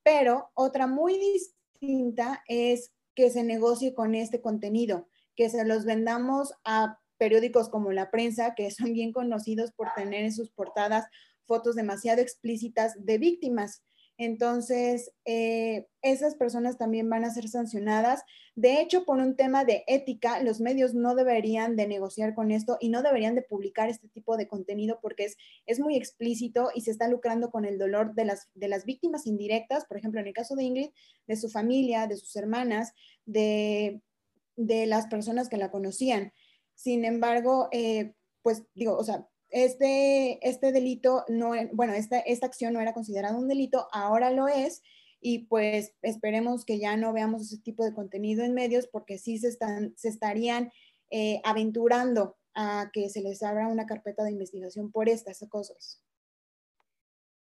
pero 0.03 0.49
otra 0.55 0.87
muy 0.87 1.19
distinta 1.19 1.60
es 2.47 2.91
que 3.15 3.29
se 3.29 3.43
negocie 3.43 3.93
con 3.93 4.15
este 4.15 4.41
contenido, 4.41 5.07
que 5.35 5.49
se 5.49 5.65
los 5.65 5.85
vendamos 5.85 6.53
a 6.63 6.99
periódicos 7.17 7.69
como 7.69 7.91
la 7.91 8.09
prensa, 8.09 8.55
que 8.55 8.71
son 8.71 8.93
bien 8.93 9.11
conocidos 9.11 9.71
por 9.71 9.87
tener 9.95 10.23
en 10.23 10.33
sus 10.33 10.49
portadas 10.51 11.05
fotos 11.45 11.75
demasiado 11.75 12.21
explícitas 12.21 12.93
de 12.97 13.17
víctimas. 13.17 13.83
Entonces, 14.23 15.11
eh, 15.25 15.87
esas 16.03 16.35
personas 16.35 16.77
también 16.77 17.09
van 17.09 17.25
a 17.25 17.33
ser 17.33 17.47
sancionadas. 17.47 18.23
De 18.53 18.79
hecho, 18.79 19.03
por 19.03 19.17
un 19.17 19.35
tema 19.35 19.65
de 19.65 19.83
ética, 19.87 20.43
los 20.43 20.61
medios 20.61 20.93
no 20.93 21.15
deberían 21.15 21.75
de 21.75 21.87
negociar 21.87 22.35
con 22.35 22.51
esto 22.51 22.77
y 22.79 22.89
no 22.89 23.01
deberían 23.01 23.33
de 23.33 23.41
publicar 23.41 23.89
este 23.89 24.09
tipo 24.09 24.37
de 24.37 24.47
contenido 24.47 24.99
porque 25.01 25.25
es, 25.25 25.37
es 25.65 25.79
muy 25.79 25.95
explícito 25.95 26.69
y 26.75 26.81
se 26.81 26.91
está 26.91 27.07
lucrando 27.07 27.49
con 27.49 27.65
el 27.65 27.79
dolor 27.79 28.13
de 28.13 28.25
las, 28.25 28.47
de 28.53 28.67
las 28.67 28.85
víctimas 28.85 29.25
indirectas, 29.25 29.85
por 29.85 29.97
ejemplo, 29.97 30.21
en 30.21 30.27
el 30.27 30.33
caso 30.33 30.55
de 30.55 30.65
Ingrid, 30.65 30.89
de 31.25 31.35
su 31.35 31.49
familia, 31.49 32.05
de 32.05 32.17
sus 32.17 32.35
hermanas, 32.35 32.93
de, 33.25 34.03
de 34.55 34.85
las 34.85 35.07
personas 35.07 35.49
que 35.49 35.57
la 35.57 35.71
conocían. 35.71 36.31
Sin 36.75 37.05
embargo, 37.05 37.69
eh, 37.71 38.13
pues 38.43 38.65
digo, 38.75 38.95
o 38.95 39.03
sea, 39.03 39.27
este, 39.51 40.39
este 40.47 40.71
delito, 40.71 41.25
no, 41.27 41.51
bueno, 41.73 41.93
esta, 41.93 42.19
esta 42.19 42.47
acción 42.47 42.73
no 42.73 42.79
era 42.81 42.93
considerada 42.93 43.37
un 43.37 43.47
delito, 43.47 43.87
ahora 43.91 44.31
lo 44.31 44.47
es, 44.47 44.81
y 45.21 45.45
pues 45.45 45.93
esperemos 46.01 46.65
que 46.65 46.79
ya 46.79 46.97
no 46.97 47.13
veamos 47.13 47.43
ese 47.43 47.59
tipo 47.59 47.83
de 47.83 47.93
contenido 47.93 48.43
en 48.43 48.55
medios 48.55 48.87
porque 48.87 49.19
sí 49.19 49.37
se, 49.37 49.49
están, 49.49 49.93
se 49.95 50.09
estarían 50.09 50.71
eh, 51.11 51.41
aventurando 51.43 52.37
a 52.55 52.89
que 52.91 53.09
se 53.09 53.21
les 53.21 53.43
abra 53.43 53.67
una 53.67 53.85
carpeta 53.85 54.23
de 54.23 54.31
investigación 54.31 54.91
por 54.91 55.09
estas 55.09 55.45
cosas. 55.49 56.01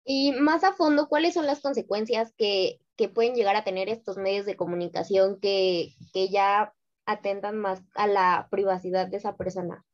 Y 0.05 0.33
más 0.33 0.65
a 0.65 0.73
fondo, 0.73 1.09
¿cuáles 1.09 1.35
son 1.35 1.47
las 1.47 1.61
consecuencias 1.61 2.33
que, 2.39 2.81
que 2.97 3.09
pueden 3.09 3.35
llegar 3.35 3.57
a 3.57 3.65
tener 3.65 3.89
estos 3.89 4.17
medios 4.17 4.47
de 4.47 4.57
comunicación 4.57 5.39
que, 5.41 5.95
que 6.13 6.29
ya 6.29 6.73
atentan 7.05 7.59
más 7.59 7.83
a 7.95 8.07
la 8.07 8.49
privacidad 8.51 9.09
de 9.09 9.19
esa 9.19 9.37
persona? 9.37 9.85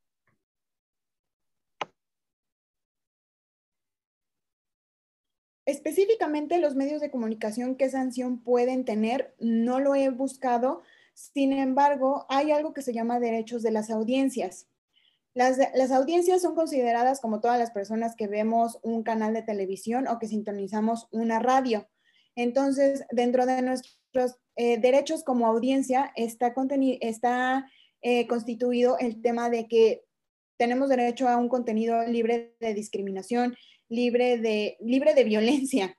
Específicamente 5.64 6.58
los 6.58 6.74
medios 6.74 7.00
de 7.00 7.10
comunicación, 7.10 7.76
¿qué 7.76 7.88
sanción 7.88 8.42
pueden 8.42 8.84
tener? 8.84 9.34
No 9.38 9.78
lo 9.78 9.94
he 9.94 10.08
buscado. 10.10 10.82
Sin 11.14 11.52
embargo, 11.52 12.26
hay 12.28 12.50
algo 12.50 12.72
que 12.72 12.82
se 12.82 12.92
llama 12.92 13.20
derechos 13.20 13.62
de 13.62 13.70
las 13.70 13.90
audiencias. 13.90 14.66
Las, 15.34 15.58
las, 15.74 15.92
audiencias 15.92 16.42
son 16.42 16.54
consideradas 16.54 17.20
como 17.20 17.40
todas 17.40 17.58
las 17.58 17.70
personas 17.70 18.16
que 18.16 18.26
vemos 18.26 18.78
un 18.82 19.02
canal 19.02 19.32
de 19.32 19.42
televisión 19.42 20.06
o 20.08 20.18
que 20.18 20.28
sintonizamos 20.28 21.08
una 21.10 21.38
radio. 21.38 21.88
Entonces, 22.34 23.04
dentro 23.10 23.46
de 23.46 23.62
nuestros 23.62 24.36
eh, 24.56 24.78
derechos 24.78 25.24
como 25.24 25.46
audiencia 25.46 26.12
está, 26.16 26.54
está 27.00 27.66
eh, 28.02 28.26
constituido 28.26 28.98
el 28.98 29.22
tema 29.22 29.48
de 29.48 29.68
que 29.68 30.04
tenemos 30.58 30.88
derecho 30.88 31.28
a 31.28 31.36
un 31.36 31.48
contenido 31.48 32.04
libre 32.06 32.54
de 32.60 32.74
discriminación, 32.74 33.56
libre 33.92 34.38
de, 34.38 34.76
libre 34.80 35.14
de 35.14 35.24
violencia. 35.24 35.98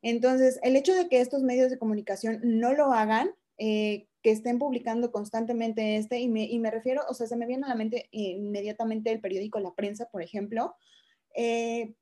Entonces, 0.00 0.58
el 0.62 0.76
hecho 0.76 0.94
de 0.94 1.08
que 1.08 1.20
estos 1.20 1.42
medios 1.42 1.70
de 1.70 1.78
comunicación 1.78 2.40
no 2.42 2.72
lo 2.72 2.92
hagan, 2.92 3.30
eh, 3.58 4.06
que 4.22 4.30
estén 4.30 4.58
publicando 4.58 5.10
constantemente 5.10 5.96
este, 5.96 6.20
y 6.20 6.28
me, 6.28 6.44
y 6.44 6.58
me, 6.58 6.70
refiero, 6.70 7.02
o 7.08 7.14
sea, 7.14 7.26
se 7.26 7.36
me 7.36 7.46
viene 7.46 7.66
a 7.66 7.68
la 7.68 7.74
mente 7.74 8.08
inmediatamente 8.12 9.10
el 9.10 9.20
periódico 9.20 9.58
La 9.58 9.74
Prensa, 9.74 10.08
por 10.10 10.22
ejemplo, 10.22 10.76
eh, 11.34 11.94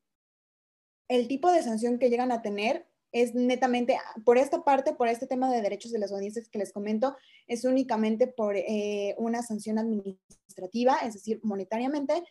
el 1.08 1.28
tipo 1.28 1.50
de 1.50 1.62
sanción 1.62 1.98
que 1.98 2.10
llegan 2.10 2.32
a 2.32 2.42
tener 2.42 2.86
es 3.12 3.34
netamente, 3.34 3.98
por 4.24 4.38
esta 4.38 4.62
parte, 4.62 4.94
por 4.94 5.08
este 5.08 5.26
tema 5.26 5.50
de 5.50 5.62
derechos 5.62 5.90
de 5.90 5.98
las 5.98 6.12
audiencias 6.12 6.48
que 6.48 6.58
les 6.58 6.72
comento, 6.72 7.16
es 7.46 7.64
únicamente 7.64 8.26
por 8.28 8.56
eh, 8.56 9.14
una 9.18 9.42
sanción 9.42 9.78
administrativa, 9.78 10.98
es 11.04 11.14
decir, 11.14 11.40
monetariamente, 11.42 12.22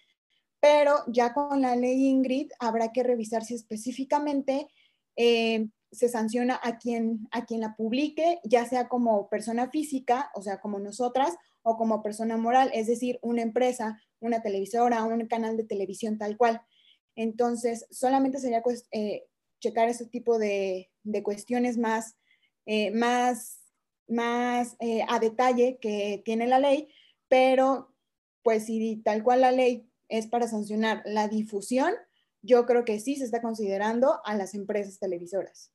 pero 0.59 1.03
ya 1.07 1.33
con 1.33 1.61
la 1.61 1.75
ley 1.75 2.07
Ingrid 2.07 2.51
habrá 2.59 2.91
que 2.91 3.03
revisar 3.03 3.43
si 3.43 3.53
específicamente 3.53 4.67
eh, 5.15 5.67
se 5.91 6.09
sanciona 6.09 6.59
a 6.61 6.77
quien, 6.77 7.27
a 7.31 7.45
quien 7.45 7.61
la 7.61 7.75
publique, 7.75 8.39
ya 8.43 8.65
sea 8.65 8.87
como 8.87 9.29
persona 9.29 9.69
física, 9.69 10.31
o 10.35 10.41
sea, 10.41 10.59
como 10.59 10.79
nosotras, 10.79 11.35
o 11.61 11.77
como 11.77 12.03
persona 12.03 12.37
moral, 12.37 12.71
es 12.73 12.87
decir, 12.87 13.19
una 13.21 13.41
empresa, 13.41 13.99
una 14.19 14.41
televisora, 14.41 15.03
un 15.03 15.27
canal 15.27 15.57
de 15.57 15.63
televisión 15.63 16.17
tal 16.17 16.37
cual. 16.37 16.61
Entonces, 17.15 17.85
solamente 17.89 18.39
sería 18.39 18.61
eh, 18.91 19.25
checar 19.59 19.89
ese 19.89 20.05
tipo 20.05 20.37
de, 20.37 20.89
cuestiones 21.23 21.77
más, 21.77 22.15
eh, 22.65 22.91
más, 22.91 23.61
más 24.07 24.77
a 25.07 25.19
detalle 25.19 25.79
que 25.81 26.21
tiene 26.23 26.47
la 26.47 26.59
ley, 26.59 26.87
pero 27.27 27.93
pues 28.43 28.65
si 28.65 28.97
tal 29.03 29.23
cual 29.23 29.41
la 29.41 29.51
ley 29.51 29.88
es 30.09 30.27
para 30.27 30.47
sancionar 30.47 31.01
la 31.05 31.27
difusión, 31.27 31.93
yo 32.41 32.65
creo 32.65 32.85
que 32.85 32.99
sí 32.99 33.15
se 33.15 33.25
está 33.25 33.41
considerando 33.41 34.21
a 34.25 34.35
las 34.35 34.53
empresas 34.53 34.99
televisoras. 34.99 35.71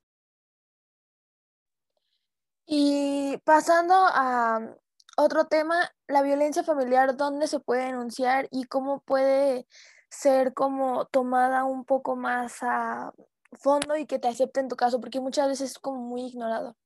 Y 2.66 3.36
pasando 3.44 3.94
a 3.94 4.76
otro 5.16 5.46
tema, 5.46 5.92
la 6.08 6.22
violencia 6.22 6.64
familiar, 6.64 7.16
¿dónde 7.16 7.46
se 7.46 7.60
puede 7.60 7.84
denunciar 7.84 8.48
y 8.50 8.64
cómo 8.64 9.00
puede 9.00 9.66
ser 10.08 10.54
como 10.54 11.06
tomada 11.06 11.64
un 11.64 11.84
poco 11.84 12.16
más 12.16 12.58
a 12.62 13.12
fondo 13.52 13.96
y 13.96 14.06
que 14.06 14.18
te 14.18 14.28
acepten 14.28 14.68
tu 14.68 14.76
caso? 14.76 15.00
Porque 15.00 15.20
muchas 15.20 15.48
veces 15.48 15.72
es 15.72 15.78
como 15.78 15.98
muy 16.00 16.22
ignorado. 16.22 16.76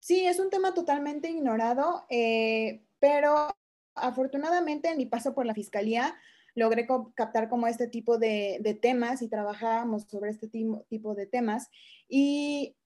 Sí, 0.00 0.26
es 0.26 0.40
un 0.40 0.50
tema 0.50 0.74
totalmente 0.74 1.30
ignorado, 1.30 2.04
eh, 2.08 2.84
pero 2.98 3.54
afortunadamente 3.94 4.88
en 4.88 4.98
mi 4.98 5.06
paso 5.06 5.34
por 5.34 5.46
la 5.46 5.54
fiscalía 5.54 6.14
logré 6.54 6.86
captar 7.14 7.48
como 7.48 7.66
este 7.66 7.88
tipo 7.88 8.18
de, 8.18 8.78
temas 8.80 9.22
y 9.22 9.28
trabajábamos 9.28 10.04
sobre 10.08 10.30
este 10.30 10.48
tipo 10.48 11.14
de 11.14 11.26
temas. 11.26 11.68
Y 12.08 12.76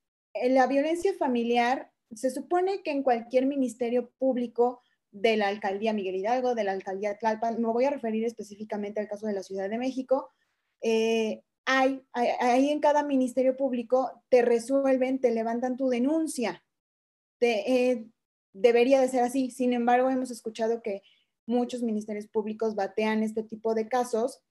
la 0.48 0.66
violencia 0.66 1.12
familiar 1.18 1.90
se 2.14 2.30
supone 2.30 2.82
que 2.82 2.92
en 2.92 3.02
cualquier 3.02 3.46
ministerio 3.46 4.10
público 4.18 4.82
de 5.10 5.36
la 5.36 5.48
alcaldía 5.48 5.92
Miguel 5.92 6.16
Hidalgo, 6.16 6.54
de 6.54 6.64
la 6.64 6.72
alcaldía 6.72 7.16
Tlalpan, 7.16 7.60
me 7.60 7.68
voy 7.68 7.84
a 7.84 7.90
referir 7.90 8.25
específicamente 8.25 9.00
al 9.00 9.08
caso 9.08 9.26
de 9.26 9.32
la 9.32 9.42
Ciudad 9.42 9.68
de 9.68 9.78
México, 9.78 10.30
eh, 10.82 11.42
hay, 11.64 12.00
ahí 12.12 12.70
en 12.70 12.78
cada 12.78 13.02
ministerio 13.02 13.56
público 13.56 14.22
te 14.28 14.42
resuelven, 14.42 15.20
te 15.20 15.32
levantan 15.32 15.76
tu 15.76 15.88
denuncia. 15.88 16.62
Eh, 17.40 18.06
debería 18.56 19.00
de 19.00 19.08
ser 19.08 19.22
así. 19.22 19.50
Sin 19.50 19.72
embargo, 19.72 20.10
hemos 20.10 20.30
escuchado 20.30 20.82
que 20.82 21.02
muchos 21.46 21.82
ministerios 21.82 22.26
públicos 22.26 22.75
batean 22.75 23.22
este 23.22 23.42
tipo 23.42 23.75
de 23.75 23.88
casos 23.88 24.42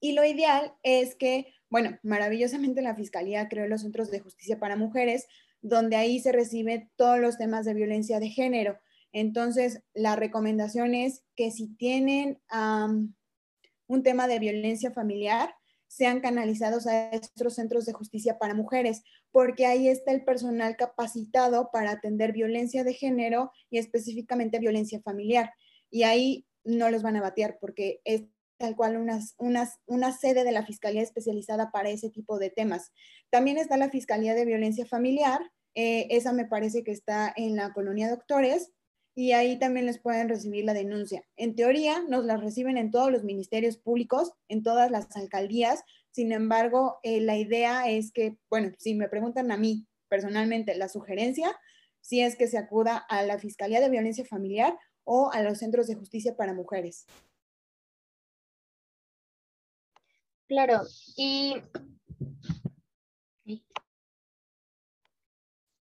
y 0.00 0.12
lo 0.12 0.24
ideal 0.24 0.74
es 0.82 1.16
que, 1.16 1.52
bueno, 1.70 1.98
maravillosamente 2.02 2.82
la 2.82 2.94
Fiscalía 2.94 3.48
creó 3.48 3.66
los 3.66 3.82
centros 3.82 4.10
de 4.10 4.20
justicia 4.20 4.58
para 4.58 4.76
mujeres, 4.76 5.26
donde 5.60 5.96
ahí 5.96 6.20
se 6.20 6.30
reciben 6.30 6.90
todos 6.96 7.18
los 7.18 7.36
temas 7.36 7.64
de 7.64 7.74
violencia 7.74 8.20
de 8.20 8.28
género. 8.28 8.78
Entonces, 9.12 9.82
la 9.94 10.14
recomendación 10.14 10.94
es 10.94 11.24
que 11.34 11.50
si 11.50 11.74
tienen 11.74 12.40
un 13.86 14.02
tema 14.02 14.28
de 14.28 14.38
violencia 14.38 14.92
familiar, 14.92 15.54
sean 15.88 16.20
canalizados 16.20 16.86
a 16.86 17.10
estos 17.10 17.54
centros 17.54 17.86
de 17.86 17.92
justicia 17.92 18.38
para 18.38 18.54
mujeres, 18.54 19.02
porque 19.32 19.66
ahí 19.66 19.88
está 19.88 20.12
el 20.12 20.24
personal 20.24 20.76
capacitado 20.76 21.70
para 21.72 21.92
atender 21.92 22.32
violencia 22.32 22.84
de 22.84 22.94
género 22.94 23.50
y 23.70 23.78
específicamente 23.78 24.58
violencia 24.58 25.00
familiar. 25.02 25.50
Y 25.90 26.04
ahí 26.04 26.46
no 26.64 26.90
los 26.90 27.02
van 27.02 27.16
a 27.16 27.22
batear 27.22 27.58
porque 27.60 28.00
es 28.04 28.24
tal 28.58 28.76
cual 28.76 28.96
una 28.96 30.12
sede 30.12 30.44
de 30.44 30.52
la 30.52 30.66
Fiscalía 30.66 31.02
especializada 31.02 31.70
para 31.70 31.90
ese 31.90 32.10
tipo 32.10 32.38
de 32.38 32.50
temas. 32.50 32.92
También 33.30 33.56
está 33.56 33.76
la 33.76 33.90
Fiscalía 33.90 34.34
de 34.34 34.44
Violencia 34.44 34.84
Familiar, 34.84 35.40
eh, 35.74 36.08
esa 36.10 36.32
me 36.32 36.44
parece 36.44 36.82
que 36.82 36.90
está 36.90 37.32
en 37.36 37.54
la 37.54 37.72
colonia 37.72 38.10
Doctores, 38.10 38.72
y 39.18 39.32
ahí 39.32 39.58
también 39.58 39.84
les 39.84 39.98
pueden 39.98 40.28
recibir 40.28 40.64
la 40.64 40.74
denuncia. 40.74 41.24
En 41.34 41.56
teoría, 41.56 42.04
nos 42.08 42.24
la 42.24 42.36
reciben 42.36 42.78
en 42.78 42.92
todos 42.92 43.10
los 43.10 43.24
ministerios 43.24 43.76
públicos, 43.76 44.32
en 44.46 44.62
todas 44.62 44.92
las 44.92 45.08
alcaldías. 45.16 45.82
Sin 46.12 46.30
embargo, 46.30 47.00
eh, 47.02 47.20
la 47.20 47.36
idea 47.36 47.88
es 47.90 48.12
que, 48.12 48.38
bueno, 48.48 48.70
si 48.78 48.94
me 48.94 49.08
preguntan 49.08 49.50
a 49.50 49.56
mí 49.56 49.88
personalmente, 50.06 50.76
la 50.76 50.88
sugerencia, 50.88 51.50
si 52.00 52.20
es 52.20 52.36
que 52.36 52.46
se 52.46 52.58
acuda 52.58 52.96
a 52.96 53.24
la 53.24 53.40
Fiscalía 53.40 53.80
de 53.80 53.90
Violencia 53.90 54.24
Familiar 54.24 54.78
o 55.02 55.32
a 55.32 55.42
los 55.42 55.58
centros 55.58 55.88
de 55.88 55.96
justicia 55.96 56.36
para 56.36 56.54
mujeres. 56.54 57.04
Claro, 60.46 60.82
y, 61.16 61.56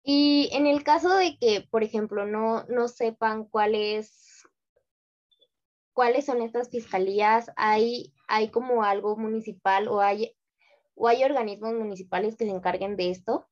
y 0.03 0.49
en 0.53 0.67
el 0.67 0.83
caso 0.83 1.15
de 1.15 1.37
que, 1.37 1.67
por 1.69 1.83
ejemplo, 1.83 2.25
no, 2.25 2.65
no 2.65 2.87
sepan 2.87 3.45
cuáles 3.45 4.31
cuáles 5.93 6.25
son 6.25 6.41
estas 6.41 6.69
fiscalías, 6.69 7.51
hay, 7.55 8.13
hay 8.27 8.49
como 8.49 8.83
algo 8.83 9.15
municipal 9.17 9.87
o 9.87 10.01
hay, 10.01 10.35
o 10.95 11.07
hay 11.07 11.23
organismos 11.23 11.73
municipales 11.73 12.35
que 12.35 12.45
se 12.45 12.51
encarguen 12.51 12.95
de 12.95 13.11
esto. 13.11 13.47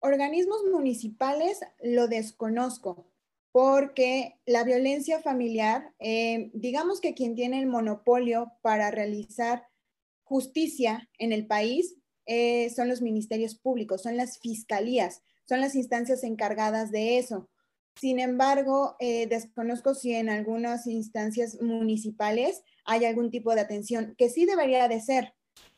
Organismos 0.00 0.62
municipales 0.70 1.60
lo 1.82 2.06
desconozco 2.06 3.10
porque 3.50 4.38
la 4.44 4.62
violencia 4.64 5.20
familiar, 5.20 5.92
eh, 5.98 6.50
digamos 6.52 7.00
que 7.00 7.14
quien 7.14 7.34
tiene 7.34 7.58
el 7.58 7.66
monopolio 7.66 8.52
para 8.62 8.90
realizar 8.90 9.66
justicia 10.26 11.08
en 11.18 11.32
el 11.32 11.46
país 11.46 11.96
eh, 12.26 12.68
son 12.70 12.88
los 12.88 13.00
ministerios 13.00 13.54
públicos, 13.54 14.02
son 14.02 14.16
las 14.16 14.38
fiscalías, 14.40 15.22
son 15.48 15.60
las 15.60 15.76
instancias 15.76 16.24
encargadas 16.24 16.90
de 16.90 17.18
eso. 17.18 17.48
Sin 18.00 18.18
embargo, 18.18 18.96
eh, 18.98 19.26
desconozco 19.28 19.94
si 19.94 20.14
en 20.14 20.28
algunas 20.28 20.86
instancias 20.88 21.62
municipales 21.62 22.62
hay 22.84 23.04
algún 23.04 23.30
tipo 23.30 23.54
de 23.54 23.60
atención, 23.60 24.14
que 24.18 24.28
sí 24.28 24.44
debería 24.44 24.88
de 24.88 25.00
ser. 25.00 25.34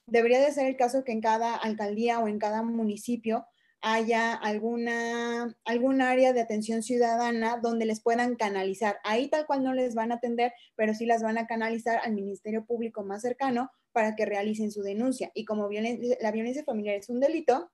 Debería 0.07 0.41
de 0.41 0.51
ser 0.51 0.67
el 0.67 0.77
caso 0.77 1.05
que 1.05 1.13
en 1.13 1.21
cada 1.21 1.55
alcaldía 1.55 2.19
o 2.19 2.27
en 2.27 2.39
cada 2.39 2.63
municipio 2.63 3.47
haya 3.83 4.33
alguna, 4.33 5.55
algún 5.65 6.01
área 6.01 6.33
de 6.33 6.41
atención 6.41 6.83
ciudadana 6.83 7.59
donde 7.63 7.85
les 7.85 8.01
puedan 8.01 8.35
canalizar. 8.35 8.99
Ahí 9.05 9.29
tal 9.29 9.47
cual 9.47 9.63
no 9.63 9.75
les 9.75 9.95
van 9.95 10.11
a 10.11 10.17
atender, 10.17 10.53
pero 10.75 10.95
sí 10.95 11.05
las 11.05 11.23
van 11.23 11.37
a 11.37 11.47
canalizar 11.47 12.01
al 12.03 12.15
Ministerio 12.15 12.65
Público 12.65 13.05
más 13.05 13.21
cercano 13.21 13.71
para 13.93 14.17
que 14.17 14.27
realicen 14.27 14.71
su 14.71 14.83
denuncia. 14.83 15.31
Y 15.35 15.45
como 15.45 15.69
la 16.21 16.33
violencia 16.33 16.65
familiar 16.65 16.97
es 16.97 17.09
un 17.09 17.21
delito, 17.21 17.71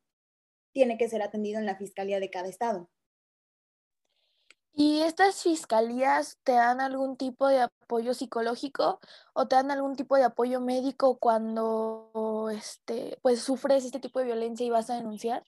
tiene 0.73 0.99
que 0.99 1.09
ser 1.09 1.23
atendido 1.23 1.59
en 1.59 1.67
la 1.67 1.77
Fiscalía 1.77 2.21
de 2.21 2.31
cada 2.31 2.49
estado. 2.49 2.91
¿Y 4.77 5.03
estas 5.03 5.43
fiscalías 5.43 6.39
te 6.43 6.53
dan 6.53 6.81
algún 6.81 7.17
tipo 7.17 7.47
de 7.47 7.61
apoyo 7.61 8.13
psicológico 8.13 8.99
o 9.33 9.47
te 9.47 9.55
dan 9.55 9.71
algún 9.71 9.95
tipo 9.95 10.17
de 10.17 10.25
apoyo 10.25 10.61
médico 10.61 11.19
cuando 11.19 12.51
este, 12.53 13.17
pues, 13.23 13.41
sufres 13.41 13.85
este 13.85 14.01
tipo 14.01 14.19
de 14.19 14.27
violencia 14.27 14.67
y 14.67 14.71
vas 14.71 14.91
a 14.91 14.97
denunciar? 14.97 15.45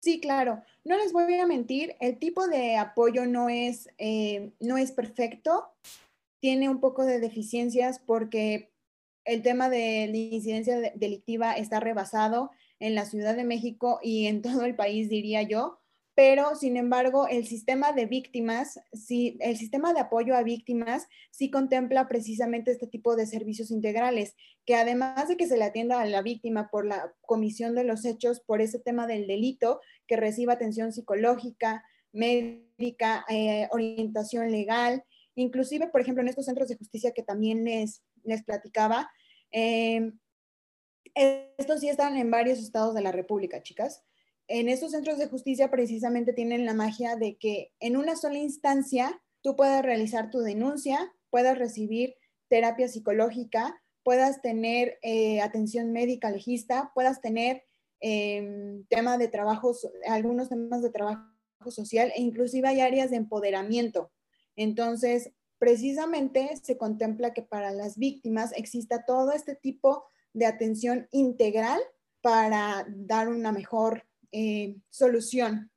Sí, 0.00 0.20
claro. 0.20 0.62
No 0.84 0.96
les 0.98 1.12
voy 1.12 1.34
a 1.38 1.46
mentir, 1.46 1.96
el 2.00 2.18
tipo 2.18 2.46
de 2.46 2.76
apoyo 2.76 3.26
no 3.26 3.48
es, 3.48 3.88
eh, 3.98 4.52
no 4.60 4.76
es 4.76 4.92
perfecto, 4.92 5.74
tiene 6.44 6.68
un 6.68 6.78
poco 6.78 7.06
de 7.06 7.20
deficiencias 7.20 8.00
porque 8.04 8.70
el 9.24 9.40
tema 9.40 9.70
de 9.70 10.06
la 10.10 10.14
incidencia 10.14 10.92
delictiva 10.94 11.54
está 11.54 11.80
rebasado 11.80 12.50
en 12.80 12.94
la 12.94 13.06
Ciudad 13.06 13.34
de 13.34 13.44
México 13.44 13.98
y 14.02 14.26
en 14.26 14.42
todo 14.42 14.66
el 14.66 14.76
país, 14.76 15.08
diría 15.08 15.40
yo 15.40 15.78
pero 16.14 16.54
sin 16.54 16.76
embargo 16.76 17.28
el 17.28 17.46
sistema 17.46 17.92
de 17.92 18.04
víctimas, 18.04 18.78
sí, 18.92 19.38
el 19.40 19.56
sistema 19.56 19.94
de 19.94 20.00
apoyo 20.00 20.36
a 20.36 20.42
víctimas 20.42 21.08
sí 21.30 21.50
contempla 21.50 22.08
precisamente 22.08 22.70
este 22.72 22.88
tipo 22.88 23.16
de 23.16 23.26
servicios 23.26 23.70
integrales, 23.70 24.36
que 24.66 24.74
además 24.74 25.28
de 25.28 25.38
que 25.38 25.48
se 25.48 25.56
le 25.56 25.64
atienda 25.64 25.98
a 25.98 26.04
la 26.04 26.20
víctima 26.20 26.68
por 26.70 26.84
la 26.84 27.14
comisión 27.22 27.74
de 27.74 27.84
los 27.84 28.04
hechos, 28.04 28.40
por 28.40 28.60
ese 28.60 28.78
tema 28.78 29.06
del 29.06 29.26
delito, 29.26 29.80
que 30.06 30.16
reciba 30.16 30.52
atención 30.52 30.92
psicológica, 30.92 31.82
médica, 32.12 33.24
eh, 33.30 33.66
orientación 33.72 34.52
legal, 34.52 35.04
inclusive, 35.34 35.88
por 35.88 36.00
ejemplo, 36.00 36.22
en 36.22 36.28
estos 36.28 36.46
centros 36.46 36.68
de 36.68 36.76
justicia 36.76 37.12
que 37.12 37.22
también 37.22 37.64
les, 37.64 38.02
les 38.22 38.42
platicaba, 38.44 39.10
eh, 39.52 40.12
estos 41.14 41.80
sí 41.80 41.88
están 41.88 42.16
en 42.16 42.30
varios 42.30 42.58
estados 42.58 42.94
de 42.94 43.02
la 43.02 43.12
República, 43.12 43.62
chicas 43.62 44.04
en 44.48 44.68
estos 44.68 44.92
centros 44.92 45.18
de 45.18 45.28
justicia 45.28 45.70
precisamente 45.70 46.32
tienen 46.32 46.66
la 46.66 46.74
magia 46.74 47.16
de 47.16 47.36
que 47.36 47.72
en 47.80 47.96
una 47.96 48.16
sola 48.16 48.38
instancia 48.38 49.22
tú 49.42 49.56
puedas 49.56 49.82
realizar 49.82 50.30
tu 50.30 50.40
denuncia, 50.40 51.12
puedas 51.30 51.58
recibir 51.58 52.14
terapia 52.48 52.88
psicológica, 52.88 53.80
puedas 54.02 54.42
tener 54.42 54.98
eh, 55.02 55.40
atención 55.40 55.92
médica 55.92 56.30
legista, 56.30 56.92
puedas 56.94 57.20
tener 57.20 57.64
eh, 58.00 58.82
tema 58.88 59.16
de 59.16 59.28
trabajo, 59.28 59.74
algunos 60.06 60.50
temas 60.50 60.82
de 60.82 60.90
trabajo 60.90 61.24
social 61.70 62.12
e 62.14 62.20
inclusive 62.20 62.68
hay 62.68 62.80
áreas 62.80 63.10
de 63.10 63.16
empoderamiento. 63.16 64.12
Entonces, 64.56 65.32
precisamente 65.58 66.56
se 66.62 66.76
contempla 66.76 67.32
que 67.32 67.42
para 67.42 67.70
las 67.70 67.96
víctimas 67.96 68.52
exista 68.52 69.04
todo 69.04 69.32
este 69.32 69.54
tipo 69.54 70.04
de 70.32 70.46
atención 70.46 71.08
integral 71.10 71.80
para 72.20 72.86
dar 72.88 73.28
una 73.28 73.52
mejor 73.52 74.06
eh, 74.32 74.76
solución. 74.90 75.70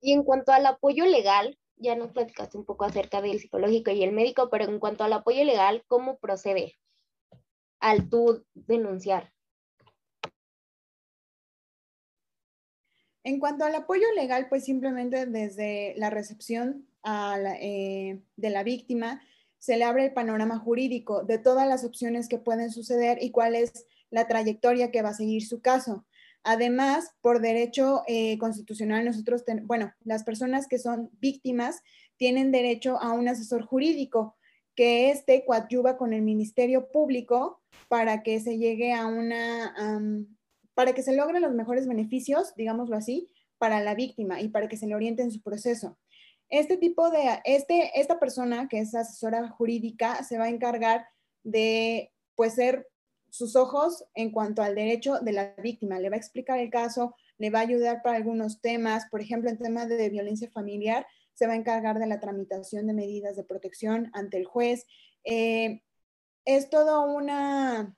Y 0.00 0.12
en 0.12 0.24
cuanto 0.24 0.52
al 0.52 0.66
apoyo 0.66 1.04
legal, 1.06 1.58
ya 1.76 1.94
nos 1.96 2.12
platicaste 2.12 2.58
un 2.58 2.64
poco 2.64 2.84
acerca 2.84 3.20
del 3.20 3.38
psicológico 3.38 3.90
y 3.90 4.02
el 4.02 4.12
médico, 4.12 4.48
pero 4.50 4.64
en 4.64 4.78
cuanto 4.78 5.04
al 5.04 5.12
apoyo 5.12 5.44
legal, 5.44 5.84
¿cómo 5.86 6.18
procede 6.18 6.78
al 7.80 8.08
tú 8.08 8.44
denunciar? 8.54 9.32
En 13.24 13.38
cuanto 13.38 13.64
al 13.64 13.74
apoyo 13.74 14.06
legal, 14.16 14.48
pues 14.48 14.64
simplemente 14.64 15.26
desde 15.26 15.94
la 15.96 16.10
recepción 16.10 16.86
eh, 17.60 18.20
de 18.36 18.50
la 18.50 18.62
víctima 18.62 19.22
se 19.58 19.76
le 19.76 19.84
abre 19.84 20.06
el 20.06 20.12
panorama 20.12 20.58
jurídico 20.58 21.22
de 21.22 21.38
todas 21.38 21.68
las 21.68 21.84
opciones 21.84 22.28
que 22.28 22.38
pueden 22.38 22.72
suceder 22.72 23.18
y 23.22 23.30
cuál 23.30 23.54
es 23.54 23.86
la 24.10 24.26
trayectoria 24.26 24.90
que 24.90 25.02
va 25.02 25.10
a 25.10 25.14
seguir 25.14 25.46
su 25.46 25.60
caso. 25.60 26.04
Además, 26.42 27.14
por 27.20 27.40
derecho 27.40 28.02
eh, 28.08 28.36
constitucional, 28.38 29.04
nosotros, 29.04 29.44
bueno, 29.62 29.92
las 30.02 30.24
personas 30.24 30.66
que 30.66 30.80
son 30.80 31.10
víctimas 31.20 31.82
tienen 32.16 32.50
derecho 32.50 33.00
a 33.00 33.12
un 33.12 33.28
asesor 33.28 33.62
jurídico 33.62 34.36
que 34.74 35.10
éste 35.10 35.44
coadyuva 35.44 35.96
con 35.96 36.12
el 36.12 36.22
Ministerio 36.22 36.90
Público 36.90 37.62
para 37.88 38.24
que 38.24 38.40
se 38.40 38.58
llegue 38.58 38.92
a 38.92 39.06
una, 39.06 39.74
para 40.74 40.92
que 40.92 41.02
se 41.02 41.14
logren 41.14 41.42
los 41.42 41.54
mejores 41.54 41.86
beneficios, 41.86 42.54
digámoslo 42.56 42.96
así, 42.96 43.28
para 43.58 43.80
la 43.80 43.94
víctima 43.94 44.40
y 44.40 44.48
para 44.48 44.68
que 44.68 44.76
se 44.76 44.86
le 44.86 44.94
oriente 44.94 45.22
en 45.22 45.30
su 45.30 45.42
proceso. 45.42 45.98
Este 46.48 46.76
tipo 46.76 47.10
de, 47.10 47.40
este, 47.44 47.98
esta 48.00 48.18
persona 48.18 48.68
que 48.68 48.80
es 48.80 48.94
asesora 48.94 49.48
jurídica 49.48 50.22
se 50.24 50.38
va 50.38 50.44
a 50.44 50.50
encargar 50.50 51.06
de, 51.42 52.12
pues, 52.34 52.54
ser 52.54 52.88
sus 53.30 53.56
ojos 53.56 54.04
en 54.14 54.30
cuanto 54.30 54.62
al 54.62 54.74
derecho 54.74 55.18
de 55.20 55.32
la 55.32 55.54
víctima. 55.62 55.98
Le 55.98 56.10
va 56.10 56.16
a 56.16 56.18
explicar 56.18 56.58
el 56.58 56.70
caso, 56.70 57.14
le 57.38 57.50
va 57.50 57.60
a 57.60 57.62
ayudar 57.62 58.02
para 58.02 58.16
algunos 58.16 58.60
temas, 58.60 59.06
por 59.10 59.22
ejemplo, 59.22 59.48
en 59.48 59.58
temas 59.58 59.88
de 59.88 60.10
violencia 60.10 60.50
familiar, 60.50 61.06
se 61.32 61.46
va 61.46 61.54
a 61.54 61.56
encargar 61.56 61.98
de 61.98 62.06
la 62.06 62.20
tramitación 62.20 62.86
de 62.86 62.92
medidas 62.92 63.36
de 63.36 63.44
protección 63.44 64.10
ante 64.12 64.36
el 64.36 64.44
juez. 64.44 64.86
Eh, 65.24 65.82
es 66.44 66.68
todo 66.68 67.06
una, 67.06 67.96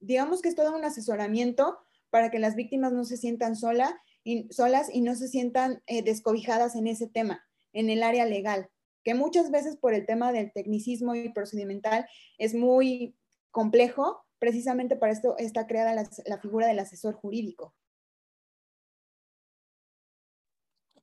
digamos 0.00 0.40
que 0.40 0.48
es 0.48 0.54
todo 0.54 0.74
un 0.74 0.84
asesoramiento 0.84 1.78
para 2.12 2.30
que 2.30 2.38
las 2.38 2.56
víctimas 2.56 2.92
no 2.92 3.04
se 3.04 3.16
sientan 3.16 3.56
solas 3.56 3.94
y 4.24 5.00
no 5.00 5.14
se 5.14 5.28
sientan 5.28 5.82
eh, 5.86 6.02
descobijadas 6.02 6.76
en 6.76 6.86
ese 6.86 7.08
tema, 7.08 7.42
en 7.72 7.88
el 7.88 8.02
área 8.02 8.26
legal, 8.26 8.68
que 9.02 9.14
muchas 9.14 9.50
veces 9.50 9.78
por 9.78 9.94
el 9.94 10.04
tema 10.04 10.30
del 10.30 10.52
tecnicismo 10.52 11.14
y 11.14 11.30
procedimental 11.30 12.06
es 12.36 12.54
muy 12.54 13.16
complejo, 13.50 14.26
precisamente 14.38 14.94
para 14.94 15.12
esto 15.12 15.36
está 15.38 15.66
creada 15.66 16.04
la 16.26 16.38
figura 16.38 16.66
del 16.66 16.80
asesor 16.80 17.14
jurídico. 17.14 17.74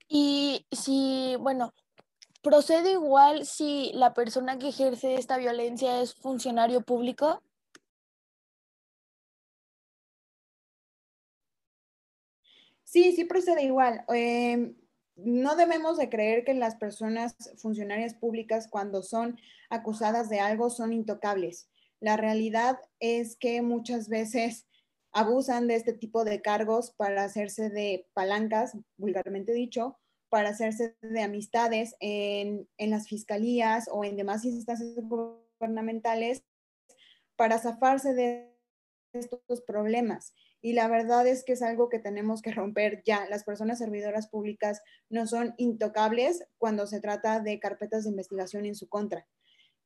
Y 0.08 0.68
si, 0.72 1.36
bueno, 1.40 1.74
procede 2.44 2.92
igual 2.92 3.48
si 3.48 3.92
la 3.94 4.14
persona 4.14 4.60
que 4.60 4.70
ejerce 4.70 5.16
esta 5.16 5.38
violencia 5.38 6.02
es 6.02 6.14
funcionario 6.14 6.82
público. 6.82 7.42
Sí, 12.90 13.12
sí 13.12 13.24
procede 13.24 13.62
igual. 13.64 14.04
Em, 14.08 14.76
no 15.16 15.56
debemos 15.56 15.98
de 15.98 16.10
creer 16.10 16.44
que 16.44 16.56
las 16.56 16.76
personas 16.76 17.36
funcionarias 17.58 18.16
públicas 18.16 18.68
cuando 18.68 19.04
son 19.04 19.38
acusadas 19.70 20.28
de 20.28 20.40
algo 20.40 20.72
son 20.72 20.92
intocables. 20.92 21.70
La 22.00 22.18
realidad 22.18 22.80
es 23.00 23.36
que 23.38 23.62
muchas 23.62 24.10
veces 24.10 24.66
abusan 25.14 25.68
de 25.68 25.76
este 25.76 25.94
tipo 25.94 26.24
de 26.24 26.42
cargos 26.42 26.90
para 26.90 27.26
hacerse 27.26 27.70
de 27.70 28.08
palancas, 28.14 28.76
vulgarmente 28.98 29.54
dicho, 29.54 30.00
para 30.30 30.50
hacerse 30.50 30.96
de 31.02 31.22
amistades 31.22 31.96
en, 32.00 32.68
en 32.80 32.90
las 32.90 33.08
fiscalías 33.08 33.88
o 33.92 34.04
en 34.04 34.18
demás 34.18 34.46
instancias 34.46 34.96
gubernamentales 34.96 36.44
para 37.36 37.60
zafarse 37.60 38.16
de 38.16 38.52
estos 39.14 39.62
problemas. 39.62 40.34
Y 40.62 40.74
la 40.74 40.88
verdad 40.88 41.26
es 41.28 41.44
que 41.44 41.54
es 41.54 41.62
algo 41.62 41.90
que 41.90 42.00
tenemos 42.00 42.42
que 42.42 42.52
romper 42.52 43.02
ya. 43.06 43.28
Las 43.30 43.44
personas 43.44 43.80
servidoras 43.80 44.28
públicas 44.28 44.82
no 45.10 45.26
son 45.26 45.54
intocables 45.58 46.44
cuando 46.58 46.86
se 46.88 47.00
trata 47.00 47.40
de 47.40 47.60
carpetas 47.60 48.04
de 48.04 48.10
investigación 48.10 48.66
en 48.66 48.76
su 48.76 48.90
contra. 48.90 49.26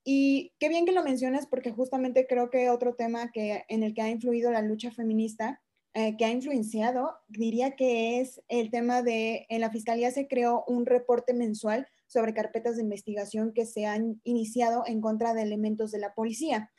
Y 0.04 0.54
qué 0.60 0.70
bien 0.70 0.86
que 0.86 0.92
lo 0.92 1.04
mencionas 1.04 1.48
porque 1.48 1.72
justamente 1.72 2.28
creo 2.28 2.50
que 2.50 2.70
otro 2.70 2.96
tema 2.96 3.32
que, 3.32 3.64
en 3.70 3.84
el 3.84 3.94
que 3.94 4.02
ha 4.02 4.10
influido 4.10 4.52
la 4.52 4.62
lucha 4.62 4.92
feminista, 4.92 5.62
eh, 5.94 6.18
que 6.18 6.26
ha 6.26 6.32
influenciado, 6.32 7.16
diría 7.28 7.76
que 7.76 8.20
es 8.20 8.42
el 8.48 8.72
tema 8.72 9.04
de, 9.04 9.46
en 9.50 9.62
la 9.62 9.70
Fiscalía 9.70 10.10
se 10.10 10.28
creó 10.28 10.64
un 10.68 10.88
reporte 10.88 11.36
mensual 11.36 11.88
sobre 12.08 12.34
carpetas 12.34 12.76
de 12.76 12.82
investigación 12.82 13.54
que 13.54 13.68
se 13.68 13.86
han 13.86 14.20
iniciado 14.24 14.84
en 14.88 15.02
contra 15.02 15.36
de 15.36 15.44
elementos 15.44 15.92
de 15.92 16.00
la 16.00 16.14
policía. 16.16 16.72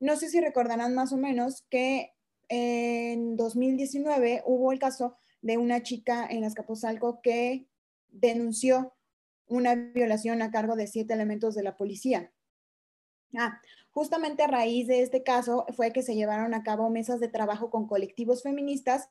No 0.00 0.16
sé 0.16 0.28
si 0.28 0.40
recordarán 0.40 0.94
más 0.94 1.12
o 1.12 1.16
menos 1.16 1.64
que 1.70 2.12
en 2.48 3.36
2019 3.36 4.42
hubo 4.46 4.72
el 4.72 4.78
caso 4.78 5.16
de 5.42 5.58
una 5.58 5.82
chica 5.82 6.26
en 6.28 6.44
Azcapotzalco 6.44 7.20
que 7.22 7.66
denunció 8.08 8.94
una 9.46 9.74
violación 9.74 10.42
a 10.42 10.50
cargo 10.50 10.76
de 10.76 10.86
siete 10.86 11.14
elementos 11.14 11.54
de 11.54 11.62
la 11.62 11.76
policía. 11.76 12.32
Ah, 13.36 13.60
justamente 13.90 14.42
a 14.42 14.46
raíz 14.46 14.86
de 14.86 15.02
este 15.02 15.22
caso 15.22 15.66
fue 15.76 15.92
que 15.92 16.02
se 16.02 16.14
llevaron 16.14 16.54
a 16.54 16.62
cabo 16.62 16.90
mesas 16.90 17.20
de 17.20 17.28
trabajo 17.28 17.70
con 17.70 17.86
colectivos 17.86 18.42
feministas 18.42 19.08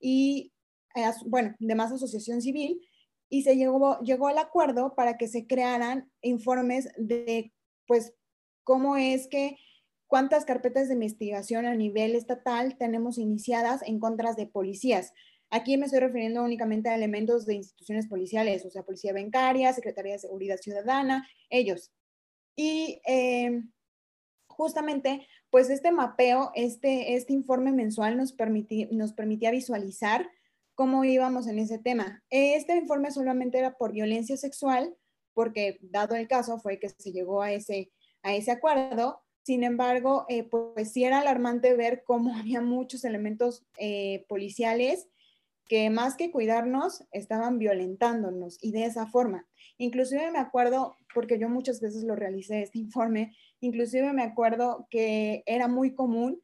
y, 0.00 0.52
eh, 0.94 1.10
bueno, 1.26 1.54
demás 1.58 1.92
asociación 1.92 2.42
civil, 2.42 2.80
y 3.28 3.42
se 3.42 3.56
llegó, 3.56 4.00
llegó 4.00 4.26
al 4.26 4.38
acuerdo 4.38 4.94
para 4.96 5.16
que 5.16 5.28
se 5.28 5.46
crearan 5.46 6.10
informes 6.20 6.88
de, 6.96 7.52
pues, 7.86 8.12
cómo 8.64 8.96
es 8.96 9.28
que 9.28 9.56
cuántas 10.10 10.44
carpetas 10.44 10.88
de 10.88 10.94
investigación 10.94 11.66
a 11.66 11.74
nivel 11.74 12.16
estatal 12.16 12.76
tenemos 12.76 13.16
iniciadas 13.16 13.80
en 13.82 14.00
contra 14.00 14.34
de 14.34 14.48
policías. 14.48 15.12
Aquí 15.50 15.76
me 15.76 15.86
estoy 15.86 16.00
refiriendo 16.00 16.42
únicamente 16.42 16.88
a 16.88 16.96
elementos 16.96 17.46
de 17.46 17.54
instituciones 17.54 18.08
policiales, 18.08 18.66
o 18.66 18.70
sea, 18.70 18.82
Policía 18.82 19.12
Bancaria, 19.12 19.72
Secretaría 19.72 20.14
de 20.14 20.18
Seguridad 20.18 20.56
Ciudadana, 20.56 21.28
ellos. 21.48 21.92
Y 22.56 23.00
eh, 23.06 23.62
justamente, 24.48 25.28
pues 25.48 25.70
este 25.70 25.92
mapeo, 25.92 26.50
este, 26.56 27.14
este 27.14 27.32
informe 27.32 27.70
mensual 27.70 28.16
nos, 28.16 28.34
nos 28.90 29.12
permitía 29.12 29.50
visualizar 29.52 30.28
cómo 30.74 31.04
íbamos 31.04 31.46
en 31.46 31.60
ese 31.60 31.78
tema. 31.78 32.24
Este 32.30 32.76
informe 32.76 33.12
solamente 33.12 33.58
era 33.58 33.76
por 33.76 33.92
violencia 33.92 34.36
sexual, 34.36 34.92
porque 35.34 35.78
dado 35.82 36.16
el 36.16 36.26
caso 36.26 36.58
fue 36.58 36.80
que 36.80 36.88
se 36.88 37.12
llegó 37.12 37.42
a 37.42 37.52
ese, 37.52 37.92
a 38.22 38.34
ese 38.34 38.50
acuerdo, 38.50 39.22
sin 39.50 39.64
embargo, 39.64 40.26
eh, 40.28 40.44
pues, 40.44 40.92
sí 40.92 41.02
era 41.02 41.18
alarmante 41.18 41.74
ver 41.74 42.04
cómo 42.04 42.32
había 42.36 42.60
muchos 42.60 43.04
elementos 43.04 43.66
eh, 43.78 44.24
policiales 44.28 45.08
que 45.66 45.90
más 45.90 46.14
que 46.14 46.30
cuidarnos, 46.30 47.04
estaban 47.10 47.58
violentándonos 47.58 48.58
y 48.62 48.70
de 48.70 48.84
esa 48.84 49.08
forma. 49.08 49.48
Inclusive 49.76 50.30
me 50.30 50.38
acuerdo, 50.38 50.94
porque 51.12 51.36
yo 51.40 51.48
muchas 51.48 51.80
veces 51.80 52.04
lo 52.04 52.14
realicé 52.14 52.62
este 52.62 52.78
informe, 52.78 53.34
inclusive 53.58 54.12
me 54.12 54.22
acuerdo 54.22 54.86
que 54.88 55.42
era 55.46 55.66
muy 55.66 55.96
común 55.96 56.40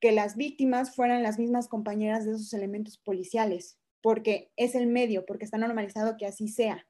que 0.00 0.10
las 0.10 0.36
víctimas 0.36 0.94
fueran 0.94 1.22
las 1.22 1.38
mismas 1.38 1.68
compañeras 1.68 2.24
de 2.24 2.30
esos 2.32 2.54
elementos 2.54 2.96
policiales, 2.96 3.78
porque 4.00 4.50
es 4.56 4.74
el 4.74 4.86
medio, 4.86 5.26
porque 5.26 5.44
está 5.44 5.58
normalizado 5.58 6.16
que 6.16 6.24
así 6.24 6.48
sea. 6.48 6.86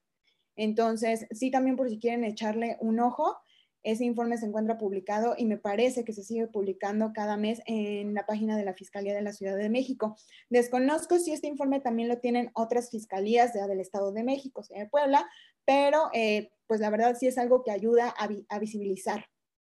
Entonces, 0.55 1.27
sí, 1.33 1.51
también 1.51 1.75
por 1.75 1.91
si 1.91 1.99
quieren 1.99 2.23
echarle 2.23 2.77
un 2.81 3.01
ojo, 3.01 3.39
ese 3.87 4.05
informe 4.05 4.37
se 4.37 4.47
encuentra 4.47 4.79
publicado 4.79 5.37
y 5.39 5.47
me 5.47 5.59
parece 5.59 6.05
que 6.05 6.13
se 6.13 6.25
sigue 6.25 6.49
publicando 6.49 7.13
cada 7.15 7.37
mes 7.37 7.63
en 7.67 8.15
la 8.15 8.27
página 8.27 8.57
de 8.57 8.65
la 8.65 8.75
Fiscalía 8.75 9.15
de 9.15 9.23
la 9.23 9.33
Ciudad 9.33 9.57
de 9.57 9.71
México. 9.71 10.17
Desconozco 10.51 11.21
si 11.21 11.33
este 11.33 11.47
informe 11.47 11.79
también 11.81 12.09
lo 12.09 12.19
tienen 12.19 12.51
otras 12.55 12.91
fiscalías 12.91 13.53
del 13.53 13.81
Estado 13.81 14.11
de 14.11 14.25
México, 14.25 14.65
sea 14.65 14.81
de 14.81 14.91
Puebla, 14.91 15.25
pero 15.65 16.11
eh, 16.13 16.51
pues 16.67 16.81
la 16.81 16.91
verdad 16.91 17.17
sí 17.19 17.29
es 17.29 17.39
algo 17.39 17.63
que 17.63 17.71
ayuda 17.71 18.13
a 18.49 18.59
visibilizar 18.59 19.27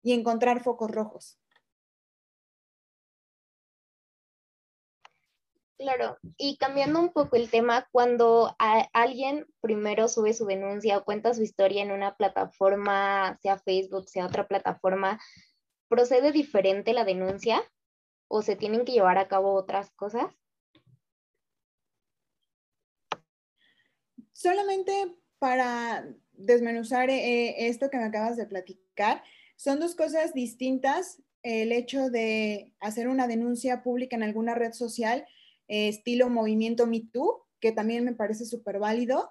y 0.03 0.13
encontrar 0.13 0.63
focos 0.63 0.91
rojos. 0.91 1.40
Claro, 5.81 6.19
y 6.37 6.59
cambiando 6.59 7.01
un 7.01 7.09
poco 7.11 7.37
el 7.37 7.49
tema, 7.49 7.89
cuando 7.91 8.55
alguien 8.93 9.47
primero 9.63 10.09
sube 10.09 10.35
su 10.35 10.45
denuncia 10.45 10.99
o 10.99 11.05
cuenta 11.05 11.33
su 11.33 11.43
historia 11.43 11.83
en 11.83 11.91
una 11.91 12.19
plataforma, 12.19 13.39
sea 13.41 13.59
Facebook, 13.59 14.07
sea 14.07 14.27
otra 14.27 14.47
plataforma, 14.47 15.19
¿procede 15.89 16.33
diferente 16.33 16.93
la 16.93 17.05
denuncia 17.05 17.63
o 18.29 18.43
se 18.43 18.57
tienen 18.57 18.85
que 18.85 18.93
llevar 18.93 19.17
a 19.17 19.27
cabo 19.27 19.55
otras 19.55 19.91
cosas? 19.93 20.27
Solamente 24.35 25.17
para 25.39 26.07
desmenuzar 26.33 27.09
eh, 27.09 27.69
esto 27.69 27.89
que 27.89 27.97
me 27.97 28.05
acabas 28.05 28.37
de 28.37 28.45
platicar, 28.45 29.25
son 29.57 29.81
dos 29.81 29.95
cosas 29.95 30.35
distintas. 30.35 31.23
El 31.43 31.73
hecho 31.73 32.11
de 32.11 32.75
hacer 32.81 33.09
una 33.09 33.27
denuncia 33.27 33.83
pública 33.83 34.15
en 34.15 34.25
alguna 34.25 34.55
red 34.55 34.75
social 34.75 35.27
eh, 35.71 35.89
estilo 35.89 36.29
movimiento 36.29 36.89
Me 36.89 37.01
Too, 37.13 37.47
que 37.61 37.71
también 37.71 38.05
me 38.05 38.13
parece 38.13 38.45
súper 38.45 38.81
válido. 38.81 39.31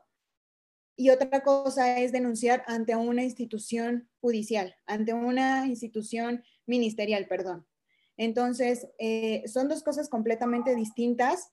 Y 0.95 1.10
otra 1.10 1.43
cosa 1.43 1.99
es 1.99 2.13
denunciar 2.13 2.63
ante 2.65 2.95
una 2.95 3.23
institución 3.23 4.10
judicial, 4.21 4.73
ante 4.86 5.13
una 5.13 5.67
institución 5.67 6.43
ministerial, 6.65 7.28
perdón. 7.28 7.67
Entonces, 8.15 8.88
eh, 8.99 9.43
son 9.47 9.67
dos 9.67 9.84
cosas 9.84 10.08
completamente 10.08 10.75
distintas 10.75 11.52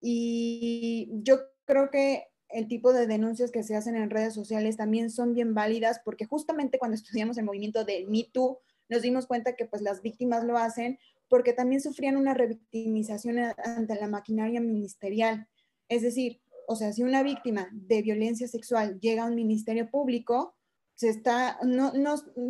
y 0.00 1.10
yo 1.22 1.38
creo 1.64 1.90
que 1.90 2.26
el 2.48 2.66
tipo 2.66 2.92
de 2.92 3.06
denuncias 3.06 3.52
que 3.52 3.62
se 3.62 3.76
hacen 3.76 3.94
en 3.94 4.10
redes 4.10 4.34
sociales 4.34 4.76
también 4.76 5.10
son 5.10 5.34
bien 5.34 5.54
válidas 5.54 6.00
porque 6.04 6.24
justamente 6.24 6.78
cuando 6.78 6.96
estudiamos 6.96 7.36
el 7.38 7.44
movimiento 7.44 7.84
de 7.84 8.06
Me 8.08 8.24
Too 8.32 8.58
nos 8.88 9.02
dimos 9.02 9.26
cuenta 9.26 9.54
que 9.54 9.66
pues 9.66 9.82
las 9.82 10.02
víctimas 10.02 10.44
lo 10.44 10.56
hacen 10.56 10.98
porque 11.28 11.52
también 11.52 11.80
sufrían 11.80 12.16
una 12.16 12.34
revictimización 12.34 13.38
ante 13.38 13.94
la 13.94 14.08
maquinaria 14.08 14.60
ministerial. 14.60 15.46
Es 15.88 16.02
decir, 16.02 16.40
o 16.66 16.76
sea, 16.76 16.92
si 16.92 17.02
una 17.02 17.22
víctima 17.22 17.68
de 17.72 18.02
violencia 18.02 18.46
sexual 18.48 19.00
llega 19.00 19.22
a 19.22 19.26
un 19.26 19.34
ministerio 19.34 19.90
público, 19.90 20.54
se 20.94 21.08
está, 21.08 21.58
no, 21.62 21.92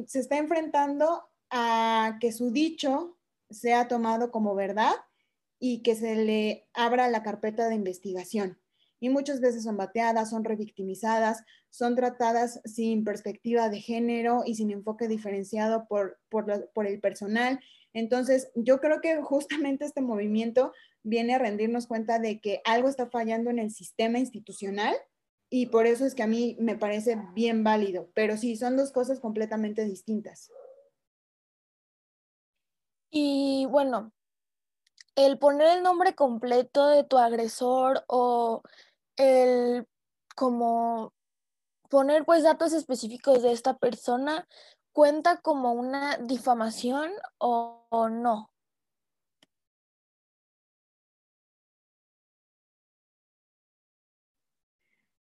se 0.07 0.19
está 0.19 0.38
enfrentando 0.38 1.23
a 1.51 2.19
que 2.21 2.33
su 2.33 2.51
dicho 2.51 3.17
sea 3.51 3.88
tomado 3.88 4.31
como 4.31 4.55
verdad 4.55 4.93
y 5.61 5.83
que 5.83 5.95
se 5.95 6.17
le 6.17 6.69
abra 6.73 7.09
la 7.09 7.23
carpeta 7.23 7.69
de 7.69 7.75
investigación. 7.75 8.59
Y 9.01 9.11
muchas 9.11 9.41
veces 9.41 9.62
son 9.62 9.77
bateadas, 9.77 10.31
son 10.31 10.45
revictimizadas, 10.45 11.45
son 11.71 11.95
tratadas 11.95 12.61
sin 12.64 13.05
perspectiva 13.05 13.69
de 13.69 13.81
género 13.81 14.43
y 14.45 14.57
sin 14.57 14.71
enfoque 14.71 15.07
diferenciado 15.07 15.87
por, 15.87 16.19
por, 16.29 16.71
por 16.73 16.87
el 16.87 17.01
personal 17.01 17.61
entonces, 17.94 18.51
yo 18.55 18.81
creo 18.81 19.01
que 19.01 19.20
justamente 19.22 19.85
este 19.85 20.01
movimiento 20.01 20.72
viene 21.03 21.35
a 21.35 21.38
rendirnos 21.38 21.87
cuenta 21.87 22.18
de 22.18 22.40
que 22.40 22.61
algo 22.64 22.88
está 22.88 23.09
fallando 23.09 23.51
en 23.51 23.59
el 23.59 23.70
sistema 23.70 24.18
institucional 24.18 24.94
y 25.51 25.66
por 25.66 25.87
eso 25.87 26.05
es 26.05 26.14
que 26.14 26.22
a 26.22 26.27
mí 26.27 26.57
me 26.61 26.77
parece 26.77 27.18
bien 27.35 27.64
válido, 27.64 28.11
pero 28.14 28.37
sí, 28.37 28.57
son 28.57 28.77
dos 28.77 28.92
cosas 28.92 29.20
completamente 29.20 29.85
distintas. 29.85 30.51
Y 33.11 33.66
bueno, 33.70 34.12
el 35.16 35.38
poner 35.38 35.79
el 35.79 35.83
nombre 35.83 36.14
completo 36.14 36.88
de 36.88 37.05
tu 37.05 37.16
agresor 37.16 38.05
o 38.07 38.62
el 39.16 39.87
como 40.37 41.14
poner 41.88 42.24
pues 42.24 42.42
datos 42.42 42.72
específicos 42.72 43.42
de 43.42 43.53
esta 43.53 43.79
persona 43.79 44.46
cuenta 44.92 45.40
como 45.40 45.72
una 45.72 46.16
difamación 46.18 47.11
o, 47.38 48.09
no. 48.11 48.51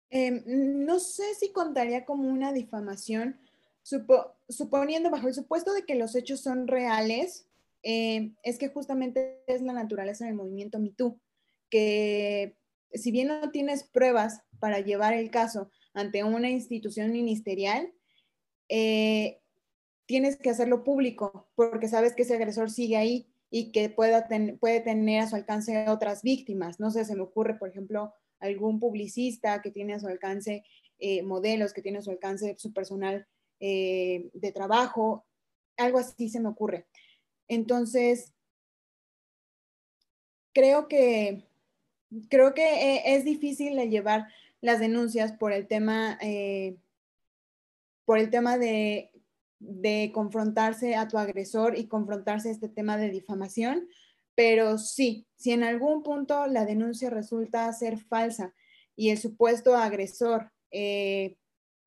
Em, 0.10 0.44
no 0.86 1.00
sé 1.00 1.36
si 1.36 1.52
contaría 1.52 2.06
como 2.06 2.30
una 2.30 2.54
difamación, 2.54 3.40
suponiendo 4.48 5.10
bajo 5.10 5.28
el 5.28 5.34
supuesto 5.34 5.74
de 5.74 5.84
que 5.84 5.96
los 5.96 6.16
hechos 6.16 6.42
son 6.42 6.68
reales, 6.68 7.48
em, 7.84 8.36
es 8.44 8.58
que 8.58 8.70
justamente 8.70 9.44
es 9.48 9.62
la 9.62 9.74
naturaleza 9.74 10.26
del 10.26 10.36
movimiento 10.36 10.80
MeToo, 10.80 11.20
que 11.70 12.58
si 12.94 13.12
bien 13.12 13.28
no 13.28 13.52
tienes 13.52 13.84
pruebas 13.84 14.42
para 14.60 14.80
llevar 14.80 15.14
el 15.14 15.30
caso 15.30 15.70
ante 15.94 16.24
una 16.24 16.50
institución 16.50 17.12
ministerial, 17.12 17.94
eh, 18.70 19.42
tienes 20.06 20.38
que 20.38 20.50
hacerlo 20.50 20.84
público 20.84 21.48
porque 21.56 21.88
sabes 21.88 22.14
que 22.14 22.24
ese 22.24 22.36
agresor 22.36 22.70
sigue 22.70 22.98
ahí 22.98 23.28
y 23.50 23.72
que 23.72 23.90
pueda 23.90 24.28
puede 24.60 24.82
tener 24.82 25.22
a 25.22 25.28
su 25.28 25.36
alcance 25.36 25.88
otras 25.90 26.24
víctimas. 26.24 26.80
No 26.80 26.92
sé, 26.92 27.06
se 27.06 27.16
me 27.16 27.22
ocurre, 27.22 27.56
por 27.56 27.70
ejemplo, 27.70 28.14
algún 28.40 28.80
publicista 28.80 29.62
que 29.62 29.72
tiene 29.72 29.94
a 29.94 30.00
su 30.00 30.08
alcance 30.08 30.64
eh, 31.00 31.24
modelos, 31.24 31.74
que 31.74 31.82
tiene 31.82 32.00
a 32.00 32.02
su 32.02 32.12
alcance 32.12 32.56
su 32.58 32.74
personal 32.74 33.28
eh, 33.60 34.30
de 34.34 34.52
trabajo, 34.52 35.26
algo 35.78 36.00
así 36.00 36.30
se 36.30 36.40
me 36.40 36.50
ocurre. 36.50 36.86
Entonces, 37.48 38.34
creo 40.54 40.88
que, 40.88 41.44
creo 42.30 42.54
que 42.54 42.96
eh, 42.96 43.16
es 43.16 43.26
difícil 43.26 43.78
llevar 43.90 44.28
las 44.62 44.80
denuncias 44.80 45.34
por 45.34 45.52
el 45.52 45.68
tema, 45.68 46.18
por 48.06 48.18
el 48.18 48.30
tema 48.30 48.58
de, 48.58 49.12
de 49.60 50.12
confrontarse 50.14 50.96
a 50.96 51.08
tu 51.08 51.18
agresor 51.18 51.78
y 51.78 51.88
confrontarse 51.88 52.50
a 52.50 52.52
este 52.52 52.70
tema 52.70 52.98
de 52.98 53.10
difamación, 53.10 53.88
pero 54.36 54.78
sí, 54.78 55.28
si 55.36 55.52
en 55.52 55.64
algún 55.64 56.04
punto 56.04 56.48
la 56.48 56.66
denuncia 56.66 57.10
resulta 57.10 57.72
ser 57.74 57.98
falsa 57.98 58.54
y 58.96 59.10
el 59.10 59.18
supuesto 59.18 59.76
agresor 59.76 60.52
eh, 60.72 61.38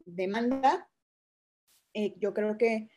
demanda, 0.05 0.89
eh, 1.95 2.15
yo 2.19 2.33
creo 2.33 2.57
que 2.57 2.89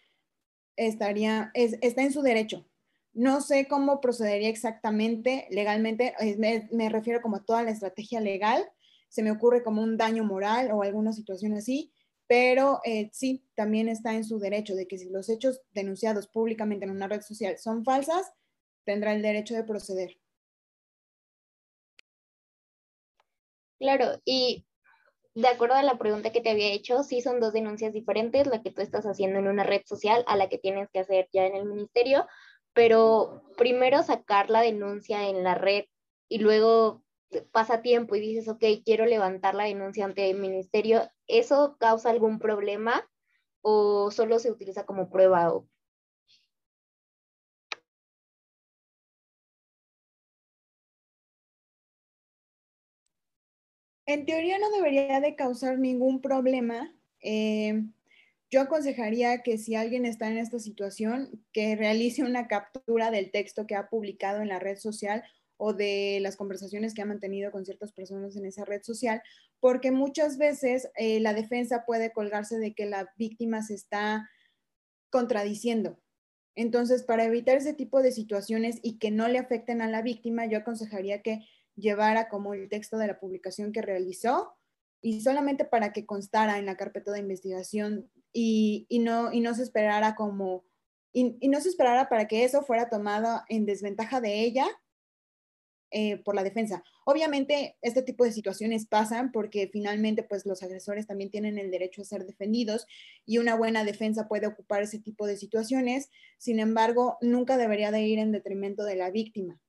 estaría, 0.75 1.51
está 1.53 2.01
en 2.01 2.13
su 2.13 2.21
derecho. 2.21 2.65
No 3.13 3.41
sé 3.41 3.67
cómo 3.67 3.99
procedería 3.99 4.47
exactamente 4.47 5.47
legalmente, 5.49 6.13
me, 6.37 6.89
refiero 6.89 7.21
como 7.21 7.37
a 7.37 7.43
toda 7.43 7.63
la 7.63 7.71
estrategia 7.71 8.21
legal, 8.21 8.63
se 9.09 9.21
me 9.21 9.31
ocurre 9.31 9.63
como 9.63 9.81
un 9.81 9.97
daño 9.97 10.23
moral 10.23 10.71
o 10.71 10.81
alguna 10.81 11.11
situación 11.11 11.53
así, 11.53 11.91
pero 12.31 12.79
eh, 12.85 13.09
sí, 13.11 13.43
también 13.55 13.89
está 13.89 14.13
en 14.13 14.23
su 14.23 14.39
derecho 14.39 14.73
de 14.73 14.87
que 14.87 14.97
si 14.97 15.09
los 15.09 15.27
hechos 15.27 15.59
denunciados 15.73 16.29
públicamente 16.29 16.85
en 16.85 16.91
una 16.91 17.09
red 17.09 17.19
social 17.19 17.57
son 17.57 17.83
falsas, 17.83 18.31
tendrá 18.85 19.11
el 19.13 19.21
derecho 19.21 19.53
de 19.53 19.65
proceder. 19.65 20.17
Claro, 23.79 24.21
y 24.23 24.65
de 25.35 25.47
acuerdo 25.49 25.75
a 25.75 25.83
la 25.83 25.97
pregunta 25.97 26.31
que 26.31 26.39
te 26.39 26.51
había 26.51 26.71
hecho, 26.71 27.03
sí 27.03 27.19
son 27.19 27.41
dos 27.41 27.51
denuncias 27.51 27.91
diferentes, 27.91 28.47
la 28.47 28.61
que 28.63 28.71
tú 28.71 28.81
estás 28.81 29.05
haciendo 29.05 29.39
en 29.39 29.49
una 29.49 29.65
red 29.65 29.81
social 29.83 30.23
a 30.25 30.37
la 30.37 30.47
que 30.47 30.57
tienes 30.57 30.87
que 30.89 30.99
hacer 30.99 31.27
ya 31.33 31.45
en 31.45 31.57
el 31.57 31.65
ministerio, 31.65 32.27
pero 32.71 33.43
primero 33.57 34.03
sacar 34.03 34.49
la 34.49 34.61
denuncia 34.61 35.27
en 35.27 35.43
la 35.43 35.55
red 35.55 35.83
y 36.29 36.37
luego 36.37 37.03
pasa 37.51 37.81
tiempo 37.81 38.15
y 38.15 38.19
dices, 38.21 38.47
ok, 38.47 38.63
quiero 38.85 39.05
levantar 39.05 39.55
la 39.55 39.65
denuncia 39.65 40.05
ante 40.05 40.29
el 40.29 40.37
ministerio, 40.39 41.09
¿eso 41.27 41.77
causa 41.79 42.09
algún 42.09 42.39
problema 42.39 43.09
o 43.61 44.11
solo 44.11 44.39
se 44.39 44.51
utiliza 44.51 44.85
como 44.85 45.09
prueba 45.09 45.53
o 45.53 45.67
En 54.11 54.25
teoría 54.25 54.59
no 54.59 54.69
debería 54.71 55.21
de 55.21 55.35
causar 55.35 55.79
ningún 55.79 56.21
problema. 56.21 56.93
Eh, 57.21 57.83
yo 58.49 58.59
aconsejaría 58.59 59.41
que 59.41 59.57
si 59.57 59.75
alguien 59.75 60.05
está 60.05 60.29
en 60.29 60.37
esta 60.37 60.59
situación, 60.59 61.45
que 61.53 61.77
realice 61.77 62.23
una 62.23 62.47
captura 62.47 63.09
del 63.09 63.31
texto 63.31 63.65
que 63.65 63.75
ha 63.75 63.87
publicado 63.87 64.41
en 64.41 64.49
la 64.49 64.59
red 64.59 64.77
social 64.77 65.23
o 65.63 65.73
de 65.73 66.17
las 66.21 66.37
conversaciones 66.37 66.95
que 66.95 67.03
ha 67.03 67.05
mantenido 67.05 67.51
con 67.51 67.65
ciertas 67.65 67.93
personas 67.93 68.35
en 68.35 68.47
esa 68.47 68.65
red 68.65 68.81
social, 68.81 69.21
porque 69.59 69.91
muchas 69.91 70.39
veces 70.39 70.89
eh, 70.95 71.19
la 71.19 71.35
defensa 71.35 71.85
puede 71.85 72.11
colgarse 72.11 72.57
de 72.57 72.73
que 72.73 72.87
la 72.87 73.13
víctima 73.15 73.61
se 73.61 73.75
está 73.75 74.27
contradiciendo. 75.11 75.99
Entonces, 76.55 77.03
para 77.03 77.25
evitar 77.25 77.57
ese 77.57 77.75
tipo 77.75 78.01
de 78.01 78.11
situaciones 78.11 78.79
y 78.81 78.97
que 78.97 79.11
no 79.11 79.27
le 79.27 79.37
afecten 79.37 79.83
a 79.83 79.87
la 79.87 80.01
víctima, 80.01 80.47
yo 80.47 80.57
aconsejaría 80.57 81.21
que 81.21 81.45
llevara 81.75 82.27
como 82.27 82.55
el 82.55 82.67
texto 82.67 82.97
de 82.97 83.05
la 83.05 83.19
publicación 83.19 83.71
que 83.71 83.83
realizó 83.83 84.57
y 84.99 85.21
solamente 85.21 85.63
para 85.63 85.93
que 85.93 86.07
constara 86.07 86.57
en 86.57 86.65
la 86.65 86.75
carpeta 86.75 87.11
de 87.11 87.19
investigación 87.19 88.09
y, 88.33 88.87
no, 89.03 89.31
y 89.31 89.41
no 89.41 89.53
se 89.53 89.61
esperara 89.61 90.15
como, 90.15 90.65
y, 91.13 91.47
no 91.47 91.61
se 91.61 91.69
esperara 91.69 92.09
para 92.09 92.27
que 92.27 92.45
eso 92.45 92.63
fuera 92.63 92.89
tomado 92.89 93.43
en 93.47 93.67
desventaja 93.67 94.21
de 94.21 94.39
ella 94.39 94.65
eh, 95.91 96.17
por 96.17 96.35
la 96.35 96.43
defensa. 96.43 96.83
Obviamente, 97.05 97.77
este 97.81 98.01
tipo 98.01 98.23
de 98.23 98.31
situaciones 98.31 98.87
pasan 98.87 99.31
porque 99.31 99.69
finalmente, 99.71 100.23
pues 100.23 100.45
los 100.45 100.63
agresores 100.63 101.05
también 101.05 101.29
tienen 101.29 101.57
el 101.57 101.69
derecho 101.69 102.01
a 102.01 102.05
ser 102.05 102.25
defendidos 102.25 102.87
y 103.25 103.39
una 103.39 103.55
buena 103.55 103.83
defensa 103.83 104.27
puede 104.27 104.47
ocupar 104.47 104.83
ese 104.83 104.99
tipo 104.99 105.27
de 105.27 105.37
situaciones. 105.37 106.09
Sin 106.37 106.59
embargo, 106.59 107.17
nunca 107.21 107.57
debería 107.57 107.91
de 107.91 108.01
ir 108.01 108.19
en 108.19 108.31
detrimento 108.31 108.83
de 108.83 108.95
la 108.95 109.11
víctima. 109.11 109.59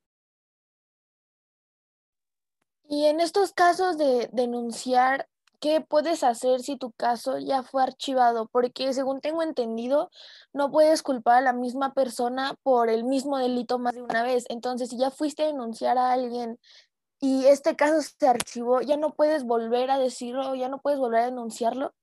Y 2.85 3.07
en 3.07 3.21
estos 3.21 3.53
casos 3.53 3.97
de 3.97 4.29
denunciar, 4.33 5.29
¿qué 5.63 5.81
puedes 5.81 6.25
hacer 6.25 6.61
si 6.61 6.77
tu 6.77 6.93
caso 6.93 7.39
ya 7.39 7.63
fue 7.63 7.85
archivado? 7.85 8.49
Porque 8.53 8.93
según 8.93 9.21
tengo 9.21 9.43
entendido, 9.45 10.11
no 10.53 10.71
puedes 10.73 11.03
culpar 11.03 11.39
a 11.39 11.41
la 11.41 11.53
misma 11.53 11.95
persona 11.95 12.57
por 12.65 12.91
el 12.91 13.05
mismo 13.05 13.39
delito 13.39 13.79
más 13.79 13.95
de 13.95 14.03
una 14.03 14.25
vez. 14.25 14.45
Entonces, 14.51 14.91
si 14.91 14.99
ya 14.99 15.11
fuiste 15.13 15.45
a 15.45 15.47
denunciar 15.47 15.99
a 15.99 16.13
alguien 16.13 16.59
y 17.21 17.47
este 17.47 17.77
caso 17.77 18.03
se 18.03 18.29
archivó, 18.29 18.81
ya 18.83 18.97
no 18.97 19.15
puedes 19.15 19.45
volver 19.45 19.91
a 19.93 19.99
decirlo, 19.99 20.55
ya 20.57 20.69
no 20.69 20.81
puedes 20.81 20.99
volver 20.99 21.21
a 21.21 21.27
denunciarlo. 21.27 21.95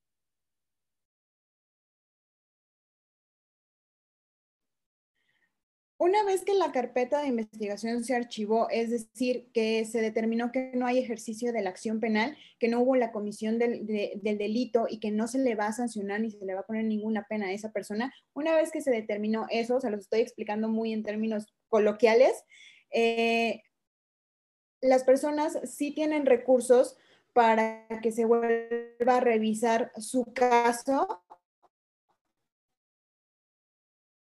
Una 6.01 6.23
vez 6.23 6.45
que 6.45 6.53
la 6.53 6.71
carpeta 6.71 7.21
de 7.21 7.27
investigación 7.27 8.05
se 8.05 8.15
archivó, 8.15 8.69
es 8.69 8.89
decir, 8.89 9.49
que 9.53 9.83
se 9.83 9.99
determinó 9.99 10.49
que 10.49 10.71
no 10.73 10.87
hay 10.87 10.97
ejercicio 10.97 11.51
de 11.51 11.61
la 11.61 11.71
acción 11.71 11.99
penal, 11.99 12.37
que 12.57 12.69
no 12.69 12.79
hubo 12.79 12.95
la 12.95 13.11
comisión 13.11 13.59
del, 13.59 13.85
delito 13.85 14.87
y 14.89 15.01
que 15.01 15.11
no 15.11 15.27
se 15.27 15.39
le 15.39 15.55
va 15.55 15.67
a 15.67 15.73
sancionar 15.73 16.21
ni 16.21 16.31
se 16.31 16.45
le 16.45 16.53
va 16.53 16.61
a 16.61 16.65
poner 16.65 16.85
ninguna 16.85 17.25
pena 17.27 17.47
a 17.47 17.51
esa 17.51 17.73
persona, 17.73 18.13
una 18.33 18.55
vez 18.55 18.71
que 18.71 18.79
se 18.79 18.91
determinó 18.91 19.45
eso, 19.49 19.81
se 19.81 19.89
los 19.91 19.99
estoy 19.99 20.21
explicando 20.21 20.69
muy 20.69 20.93
en 20.93 21.03
términos 21.03 21.47
coloquiales, 21.67 22.31
eh, 22.91 23.63
las 24.79 25.03
personas 25.03 25.59
sí 25.65 25.91
tienen 25.91 26.25
recursos 26.25 26.95
para 27.33 27.85
que 28.01 28.13
se 28.13 28.23
vuelva 28.23 29.17
a 29.17 29.19
revisar 29.19 29.91
su 29.97 30.31
caso 30.33 31.25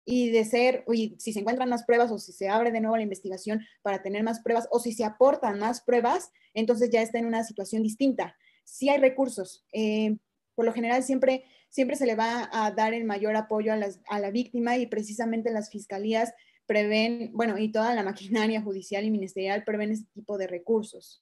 y 0.08 0.30
de 0.30 0.44
ser, 0.44 0.84
y 0.90 1.16
si 1.18 1.32
se 1.32 1.40
encuentran 1.40 1.68
más 1.68 1.84
pruebas 1.84 2.12
o 2.12 2.18
si 2.18 2.32
se 2.32 2.48
abre 2.48 2.70
de 2.70 2.80
nuevo 2.80 2.96
la 2.96 3.02
investigación 3.02 3.60
para 3.82 4.02
tener 4.02 4.22
más 4.22 4.40
pruebas 4.40 4.68
o 4.70 4.78
si 4.78 4.92
se 4.92 5.04
aportan 5.04 5.58
más 5.58 5.82
pruebas, 5.82 6.30
entonces 6.54 6.90
ya 6.90 7.02
está 7.02 7.18
en 7.18 7.26
una 7.26 7.42
situación 7.42 7.82
distinta. 7.82 8.36
Si 8.64 8.88
hay 8.88 8.98
recursos, 8.98 9.66
eh, 9.72 10.16
por 10.54 10.64
lo 10.64 10.72
general 10.72 11.02
siempre, 11.02 11.44
siempre 11.70 11.96
se 11.96 12.06
le 12.06 12.14
va 12.14 12.48
a 12.52 12.70
dar 12.70 12.94
el 12.94 13.04
mayor 13.04 13.34
apoyo 13.34 13.72
a, 13.72 13.78
a 14.08 14.20
la 14.20 14.30
víctima 14.30 14.78
y 14.78 14.86
precisamente 14.86 15.50
las 15.50 15.70
fiscalías 15.70 16.32
prevén, 16.66 17.32
bueno, 17.32 17.58
y 17.58 17.72
toda 17.72 17.92
la 17.92 18.02
maquinaria 18.04 18.62
judicial 18.62 19.04
y 19.04 19.10
ministerial 19.10 19.64
prevén 19.64 19.90
este 19.90 20.08
tipo 20.14 20.38
de 20.38 20.46
recursos. 20.46 21.20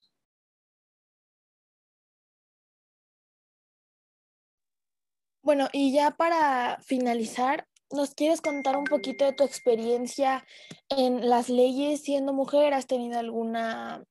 Bueno, 5.43 5.69
y 5.73 5.93
ya 5.93 6.11
para 6.11 6.79
finalizar, 6.83 7.67
¿nos 7.95 8.15
quieres 8.15 8.41
contar 8.41 8.77
un 8.77 8.85
poquito 8.85 9.25
de 9.25 9.33
tu 9.33 9.45
experiencia 9.45 10.45
en 10.91 11.29
las 11.29 11.49
leyes 11.49 12.03
siendo 12.03 12.33
mujer? 12.33 12.75
¿Has 12.75 12.87
tenido 12.87 13.19
alguna 13.19 14.05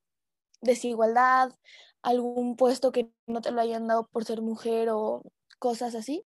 desigualdad, 0.61 1.51
algún 2.01 2.55
puesto 2.55 2.91
que 2.91 3.11
no 3.27 3.41
te 3.41 3.51
lo 3.51 3.61
hayan 3.61 3.87
dado 3.87 4.07
por 4.07 4.25
ser 4.25 4.41
mujer 4.41 4.89
o 4.89 5.23
cosas 5.59 5.95
así? 5.95 6.25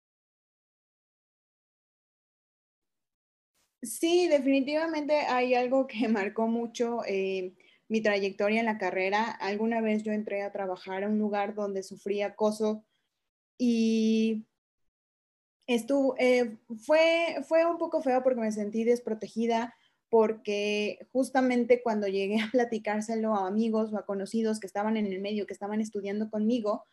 Sí, 3.82 4.28
definitivamente 4.28 5.16
hay 5.16 5.54
algo 5.54 5.88
que 5.88 6.08
marcó 6.10 6.48
mucho 6.48 7.02
eh, 7.08 7.54
mi 7.88 8.02
trayectoria 8.02 8.60
en 8.60 8.66
la 8.66 8.78
carrera. 8.78 9.32
Alguna 9.32 9.82
vez 9.82 10.04
yo 10.04 10.12
entré 10.12 10.42
a 10.42 10.52
trabajar 10.52 11.04
a 11.04 11.08
un 11.08 11.20
lugar 11.20 11.56
donde 11.56 11.84
sufrí 11.84 12.22
acoso 12.22 12.84
y 13.58 14.46
estuvo, 15.68 16.16
eh, 16.18 16.58
fue, 16.86 17.38
fue 17.48 17.66
un 17.66 17.78
poco 17.78 18.02
feo 18.02 18.24
porque 18.24 18.42
me 18.42 18.52
sentí 18.52 18.84
desprotegida 18.84 19.76
porque 20.10 21.00
justamente 21.12 21.82
cuando 21.82 22.08
llegué 22.08 22.42
a 22.42 22.50
platicárselo 22.52 23.36
a 23.36 23.48
amigos 23.48 23.92
o 23.94 23.98
a 23.98 24.06
conocidos 24.06 24.60
que 24.60 24.68
estaban 24.68 24.98
en 24.98 25.08
el 25.08 25.20
medio, 25.20 25.48
que 25.48 25.54
estaban 25.54 25.82
estudiando 25.82 26.30
conmigo, 26.30 26.84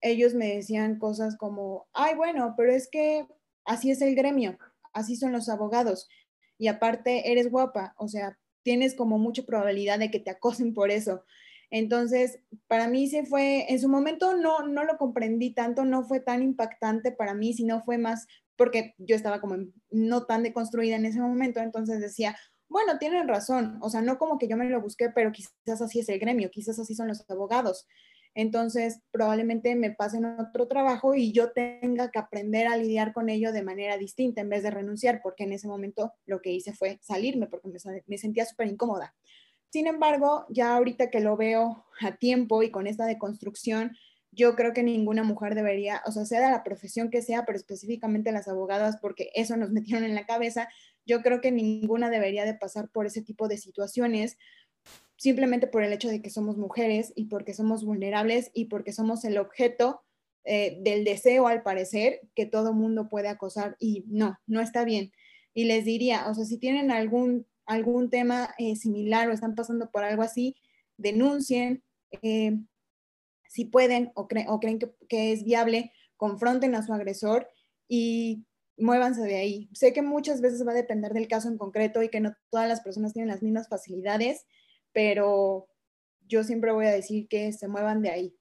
ellos 0.00 0.34
me 0.34 0.54
decían 0.54 0.98
cosas 0.98 1.36
como, 1.36 1.86
ay, 1.92 2.14
bueno, 2.14 2.54
pero 2.56 2.72
es 2.72 2.88
que 2.90 3.26
así 3.64 3.90
es 3.90 4.02
el 4.02 4.14
gremio, 4.14 4.58
así 4.92 5.16
son 5.16 5.32
los 5.32 5.48
abogados 5.48 6.08
y 6.58 6.68
aparte 6.68 7.32
eres 7.32 7.50
guapa, 7.50 7.94
o 7.98 8.08
sea, 8.08 8.38
tienes 8.62 8.94
como 8.94 9.18
mucha 9.18 9.42
probabilidad 9.42 9.98
de 9.98 10.10
que 10.10 10.20
te 10.20 10.30
acosen 10.30 10.74
por 10.74 10.90
eso. 10.90 11.24
Entonces, 11.76 12.38
para 12.68 12.86
mí 12.86 13.08
se 13.08 13.26
fue, 13.26 13.66
en 13.68 13.80
su 13.80 13.88
momento 13.88 14.36
no, 14.36 14.60
no 14.60 14.84
lo 14.84 14.96
comprendí 14.96 15.52
tanto, 15.54 15.84
no 15.84 16.04
fue 16.04 16.20
tan 16.20 16.40
impactante 16.40 17.10
para 17.10 17.34
mí, 17.34 17.52
sino 17.52 17.82
fue 17.82 17.98
más 17.98 18.28
porque 18.54 18.94
yo 18.96 19.16
estaba 19.16 19.40
como 19.40 19.56
no 19.90 20.24
tan 20.24 20.44
deconstruida 20.44 20.94
en 20.94 21.04
ese 21.04 21.18
momento, 21.18 21.58
entonces 21.58 22.00
decía, 22.00 22.36
bueno, 22.68 22.96
tienen 23.00 23.26
razón, 23.26 23.78
o 23.80 23.90
sea, 23.90 24.02
no 24.02 24.18
como 24.18 24.38
que 24.38 24.46
yo 24.46 24.56
me 24.56 24.70
lo 24.70 24.80
busqué, 24.80 25.10
pero 25.10 25.32
quizás 25.32 25.82
así 25.82 25.98
es 25.98 26.08
el 26.08 26.20
gremio, 26.20 26.48
quizás 26.48 26.78
así 26.78 26.94
son 26.94 27.08
los 27.08 27.28
abogados. 27.28 27.88
Entonces, 28.36 29.00
probablemente 29.10 29.74
me 29.74 29.90
pasen 29.90 30.26
otro 30.26 30.68
trabajo 30.68 31.16
y 31.16 31.32
yo 31.32 31.50
tenga 31.50 32.12
que 32.12 32.20
aprender 32.20 32.68
a 32.68 32.76
lidiar 32.76 33.12
con 33.12 33.30
ello 33.30 33.50
de 33.50 33.62
manera 33.62 33.98
distinta 33.98 34.42
en 34.42 34.48
vez 34.48 34.62
de 34.62 34.70
renunciar, 34.70 35.22
porque 35.24 35.42
en 35.42 35.52
ese 35.52 35.66
momento 35.66 36.12
lo 36.24 36.40
que 36.40 36.52
hice 36.52 36.72
fue 36.72 37.00
salirme 37.02 37.48
porque 37.48 37.68
me, 38.06 38.18
sentía 38.18 38.44
súper 38.44 38.68
incómoda. 38.68 39.12
Sin 39.74 39.88
embargo, 39.88 40.46
ya 40.50 40.76
ahorita 40.76 41.10
que 41.10 41.18
lo 41.18 41.36
veo 41.36 41.84
a 42.00 42.14
tiempo 42.14 42.62
y 42.62 42.70
con 42.70 42.86
esta 42.86 43.06
deconstrucción, 43.06 43.96
yo 44.30 44.54
creo 44.54 44.72
que 44.72 44.84
ninguna 44.84 45.24
mujer 45.24 45.56
debería, 45.56 46.00
o 46.06 46.12
sea, 46.12 46.24
sea 46.24 46.40
de 46.42 46.52
la 46.52 46.62
profesión 46.62 47.10
que 47.10 47.22
sea, 47.22 47.44
pero 47.44 47.58
específicamente 47.58 48.30
las 48.30 48.46
abogadas, 48.46 48.98
porque 49.02 49.30
eso 49.34 49.56
nos 49.56 49.70
metieron 49.72 50.04
en 50.04 50.14
la 50.14 50.26
cabeza, 50.26 50.68
yo 51.04 51.22
creo 51.22 51.40
que 51.40 51.50
ninguna 51.50 52.08
debería 52.08 52.44
de 52.44 52.54
pasar 52.54 52.88
por 52.88 53.06
ese 53.06 53.20
tipo 53.20 53.48
de 53.48 53.58
situaciones 53.58 54.38
simplemente 55.16 55.66
por 55.66 55.82
el 55.82 55.92
hecho 55.92 56.08
de 56.08 56.22
que 56.22 56.30
somos 56.30 56.56
mujeres 56.56 57.12
y 57.16 57.24
porque 57.24 57.52
somos 57.52 57.84
vulnerables 57.84 58.52
y 58.54 58.66
porque 58.66 58.92
somos 58.92 59.24
el 59.24 59.38
objeto 59.38 60.04
eh, 60.44 60.78
del 60.82 61.02
deseo, 61.02 61.48
al 61.48 61.64
parecer, 61.64 62.20
que 62.36 62.46
todo 62.46 62.74
mundo 62.74 63.08
puede 63.08 63.26
acosar 63.26 63.74
y 63.80 64.04
no, 64.06 64.38
no 64.46 64.60
está 64.60 64.84
bien. 64.84 65.10
Y 65.52 65.64
les 65.64 65.84
diría, 65.84 66.28
o 66.28 66.34
sea, 66.34 66.44
si 66.44 66.58
tienen 66.58 66.92
algún, 66.92 67.48
algún 67.66 68.10
tema 68.10 68.54
eh, 68.58 68.76
similar 68.76 69.28
o 69.28 69.32
están 69.32 69.54
pasando 69.54 69.90
por 69.90 70.04
algo 70.04 70.22
así, 70.22 70.56
denuncien, 70.96 71.82
eh, 72.22 72.58
si 73.48 73.64
pueden 73.64 74.12
o, 74.14 74.26
creen 74.26 74.78
que, 74.78 74.92
que 75.08 75.32
es 75.32 75.44
viable, 75.44 75.92
confronten 76.16 76.74
a 76.74 76.82
su 76.82 76.92
agresor 76.92 77.48
y 77.88 78.44
muévanse 78.76 79.22
de 79.22 79.36
ahí. 79.36 79.68
Sé 79.72 79.92
que 79.92 80.02
muchas 80.02 80.40
veces 80.40 80.66
va 80.66 80.72
a 80.72 80.76
depender 80.76 81.12
del 81.12 81.28
caso 81.28 81.48
en 81.48 81.58
concreto 81.58 82.02
y 82.02 82.08
que 82.08 82.20
no 82.20 82.34
todas 82.50 82.68
las 82.68 82.80
personas 82.80 83.12
tienen 83.12 83.30
las 83.30 83.42
mismas 83.42 83.68
facilidades, 83.68 84.46
pero 84.92 85.68
yo 86.26 86.44
siempre 86.44 86.72
voy 86.72 86.86
a 86.86 86.92
decir 86.92 87.28
que 87.28 87.52
se 87.52 87.68
muevan 87.68 88.02
de 88.02 88.10
ahí. 88.10 88.36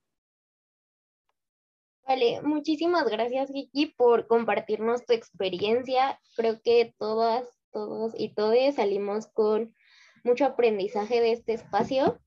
Vale, 2.05 2.41
muchísimas 2.41 3.05
gracias, 3.09 3.49
Gigi, 3.49 3.93
por 3.95 4.27
compartirnos 4.27 5.05
tu 5.05 5.13
experiencia. 5.13 6.19
Creo 6.35 6.61
que 6.61 6.93
todas, 6.97 7.47
todos 7.73 8.13
y 8.17 8.33
todes 8.33 8.75
salimos 8.75 9.27
con 9.27 9.75
mucho 10.23 10.45
aprendizaje 10.45 11.19
de 11.19 11.33
este 11.33 11.53
espacio. 11.53 12.21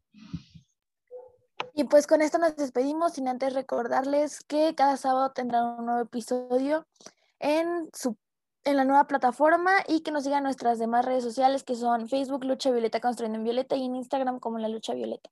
Y 1.73 1.85
pues 1.85 2.07
con 2.07 2.21
esto 2.21 2.39
nos 2.39 2.57
despedimos 2.57 3.15
sin 3.15 3.29
antes 3.29 3.55
recordarles 3.55 4.45
que 4.45 4.75
cada 4.75 4.97
sábado 4.97 5.33
tendrán 5.33 5.79
un 5.79 5.87
nuevo 5.87 6.03
episodio 6.03 6.87
en 7.39 7.89
su 7.95 8.17
en 8.67 8.77
la 8.77 8.85
nueva 8.85 9.07
plataforma 9.07 9.73
y 9.87 10.01
que 10.01 10.11
nos 10.11 10.25
sigan 10.25 10.43
nuestras 10.43 10.81
demás 10.81 11.05
redes 11.05 11.23
sociales 11.23 11.63
que 11.63 11.77
son 11.77 12.09
Facebook 12.09 12.45
Lucha 12.45 12.73
Violeta 12.73 13.01
Construyendo 13.01 13.39
en 13.39 13.45
Violeta 13.45 13.77
y 13.77 13.85
en 13.85 13.95
Instagram 13.95 14.41
como 14.41 14.59
La 14.59 14.69
Lucha 14.69 14.93
Violeta. 14.93 15.31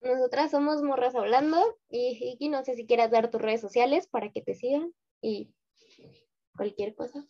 Nosotras 0.00 0.50
somos 0.50 0.82
Morras 0.82 1.14
Hablando 1.14 1.58
y 1.90 2.16
Hiki, 2.18 2.48
no 2.48 2.64
sé 2.64 2.74
si 2.74 2.86
quieras 2.86 3.10
dar 3.10 3.30
tus 3.30 3.42
redes 3.42 3.60
sociales 3.60 4.06
para 4.06 4.32
que 4.32 4.40
te 4.40 4.54
sigan 4.54 4.94
y 5.20 5.52
cualquier 6.56 6.94
cosa. 6.94 7.26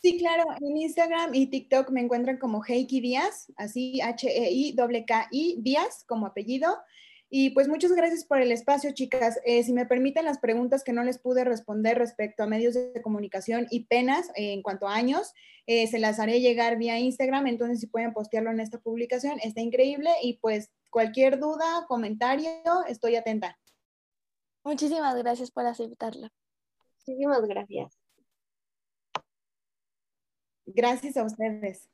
Sí, 0.00 0.16
claro, 0.16 0.44
en 0.60 0.76
Instagram 0.76 1.34
y 1.34 1.48
TikTok 1.48 1.90
me 1.90 2.00
encuentran 2.00 2.38
como 2.38 2.62
Heiki 2.64 3.00
Díaz, 3.00 3.52
así 3.56 4.00
H-E-I-K-I 4.00 5.56
Díaz 5.60 6.04
como 6.06 6.26
apellido. 6.26 6.76
Y 7.30 7.50
pues 7.50 7.68
muchas 7.68 7.92
gracias 7.92 8.24
por 8.24 8.40
el 8.40 8.52
espacio, 8.52 8.92
chicas. 8.92 9.38
Eh, 9.44 9.62
si 9.62 9.72
me 9.72 9.86
permiten 9.86 10.24
las 10.24 10.38
preguntas 10.38 10.82
que 10.82 10.92
no 10.92 11.02
les 11.02 11.18
pude 11.18 11.44
responder 11.44 11.98
respecto 11.98 12.42
a 12.42 12.46
medios 12.46 12.74
de 12.74 13.02
comunicación 13.02 13.66
y 13.70 13.84
penas 13.84 14.28
eh, 14.30 14.52
en 14.52 14.62
cuanto 14.62 14.88
a 14.88 14.94
años, 14.94 15.34
eh, 15.66 15.86
se 15.88 15.98
las 15.98 16.20
haré 16.20 16.40
llegar 16.40 16.78
vía 16.78 16.98
Instagram, 16.98 17.46
entonces 17.48 17.80
si 17.80 17.86
pueden 17.86 18.14
postearlo 18.14 18.50
en 18.50 18.60
esta 18.60 18.78
publicación, 18.78 19.38
está 19.42 19.60
increíble 19.60 20.10
y 20.22 20.38
pues 20.38 20.70
cualquier 20.88 21.38
duda, 21.38 21.84
comentario, 21.86 22.50
estoy 22.88 23.16
atenta. 23.16 23.58
Muchísimas 24.64 25.14
gracias 25.16 25.50
por 25.50 25.66
aceptarla. 25.66 26.32
Muchísimas 27.06 27.42
gracias. 27.46 27.97
Gracias 30.74 31.16
a 31.16 31.24
ustedes. 31.24 31.88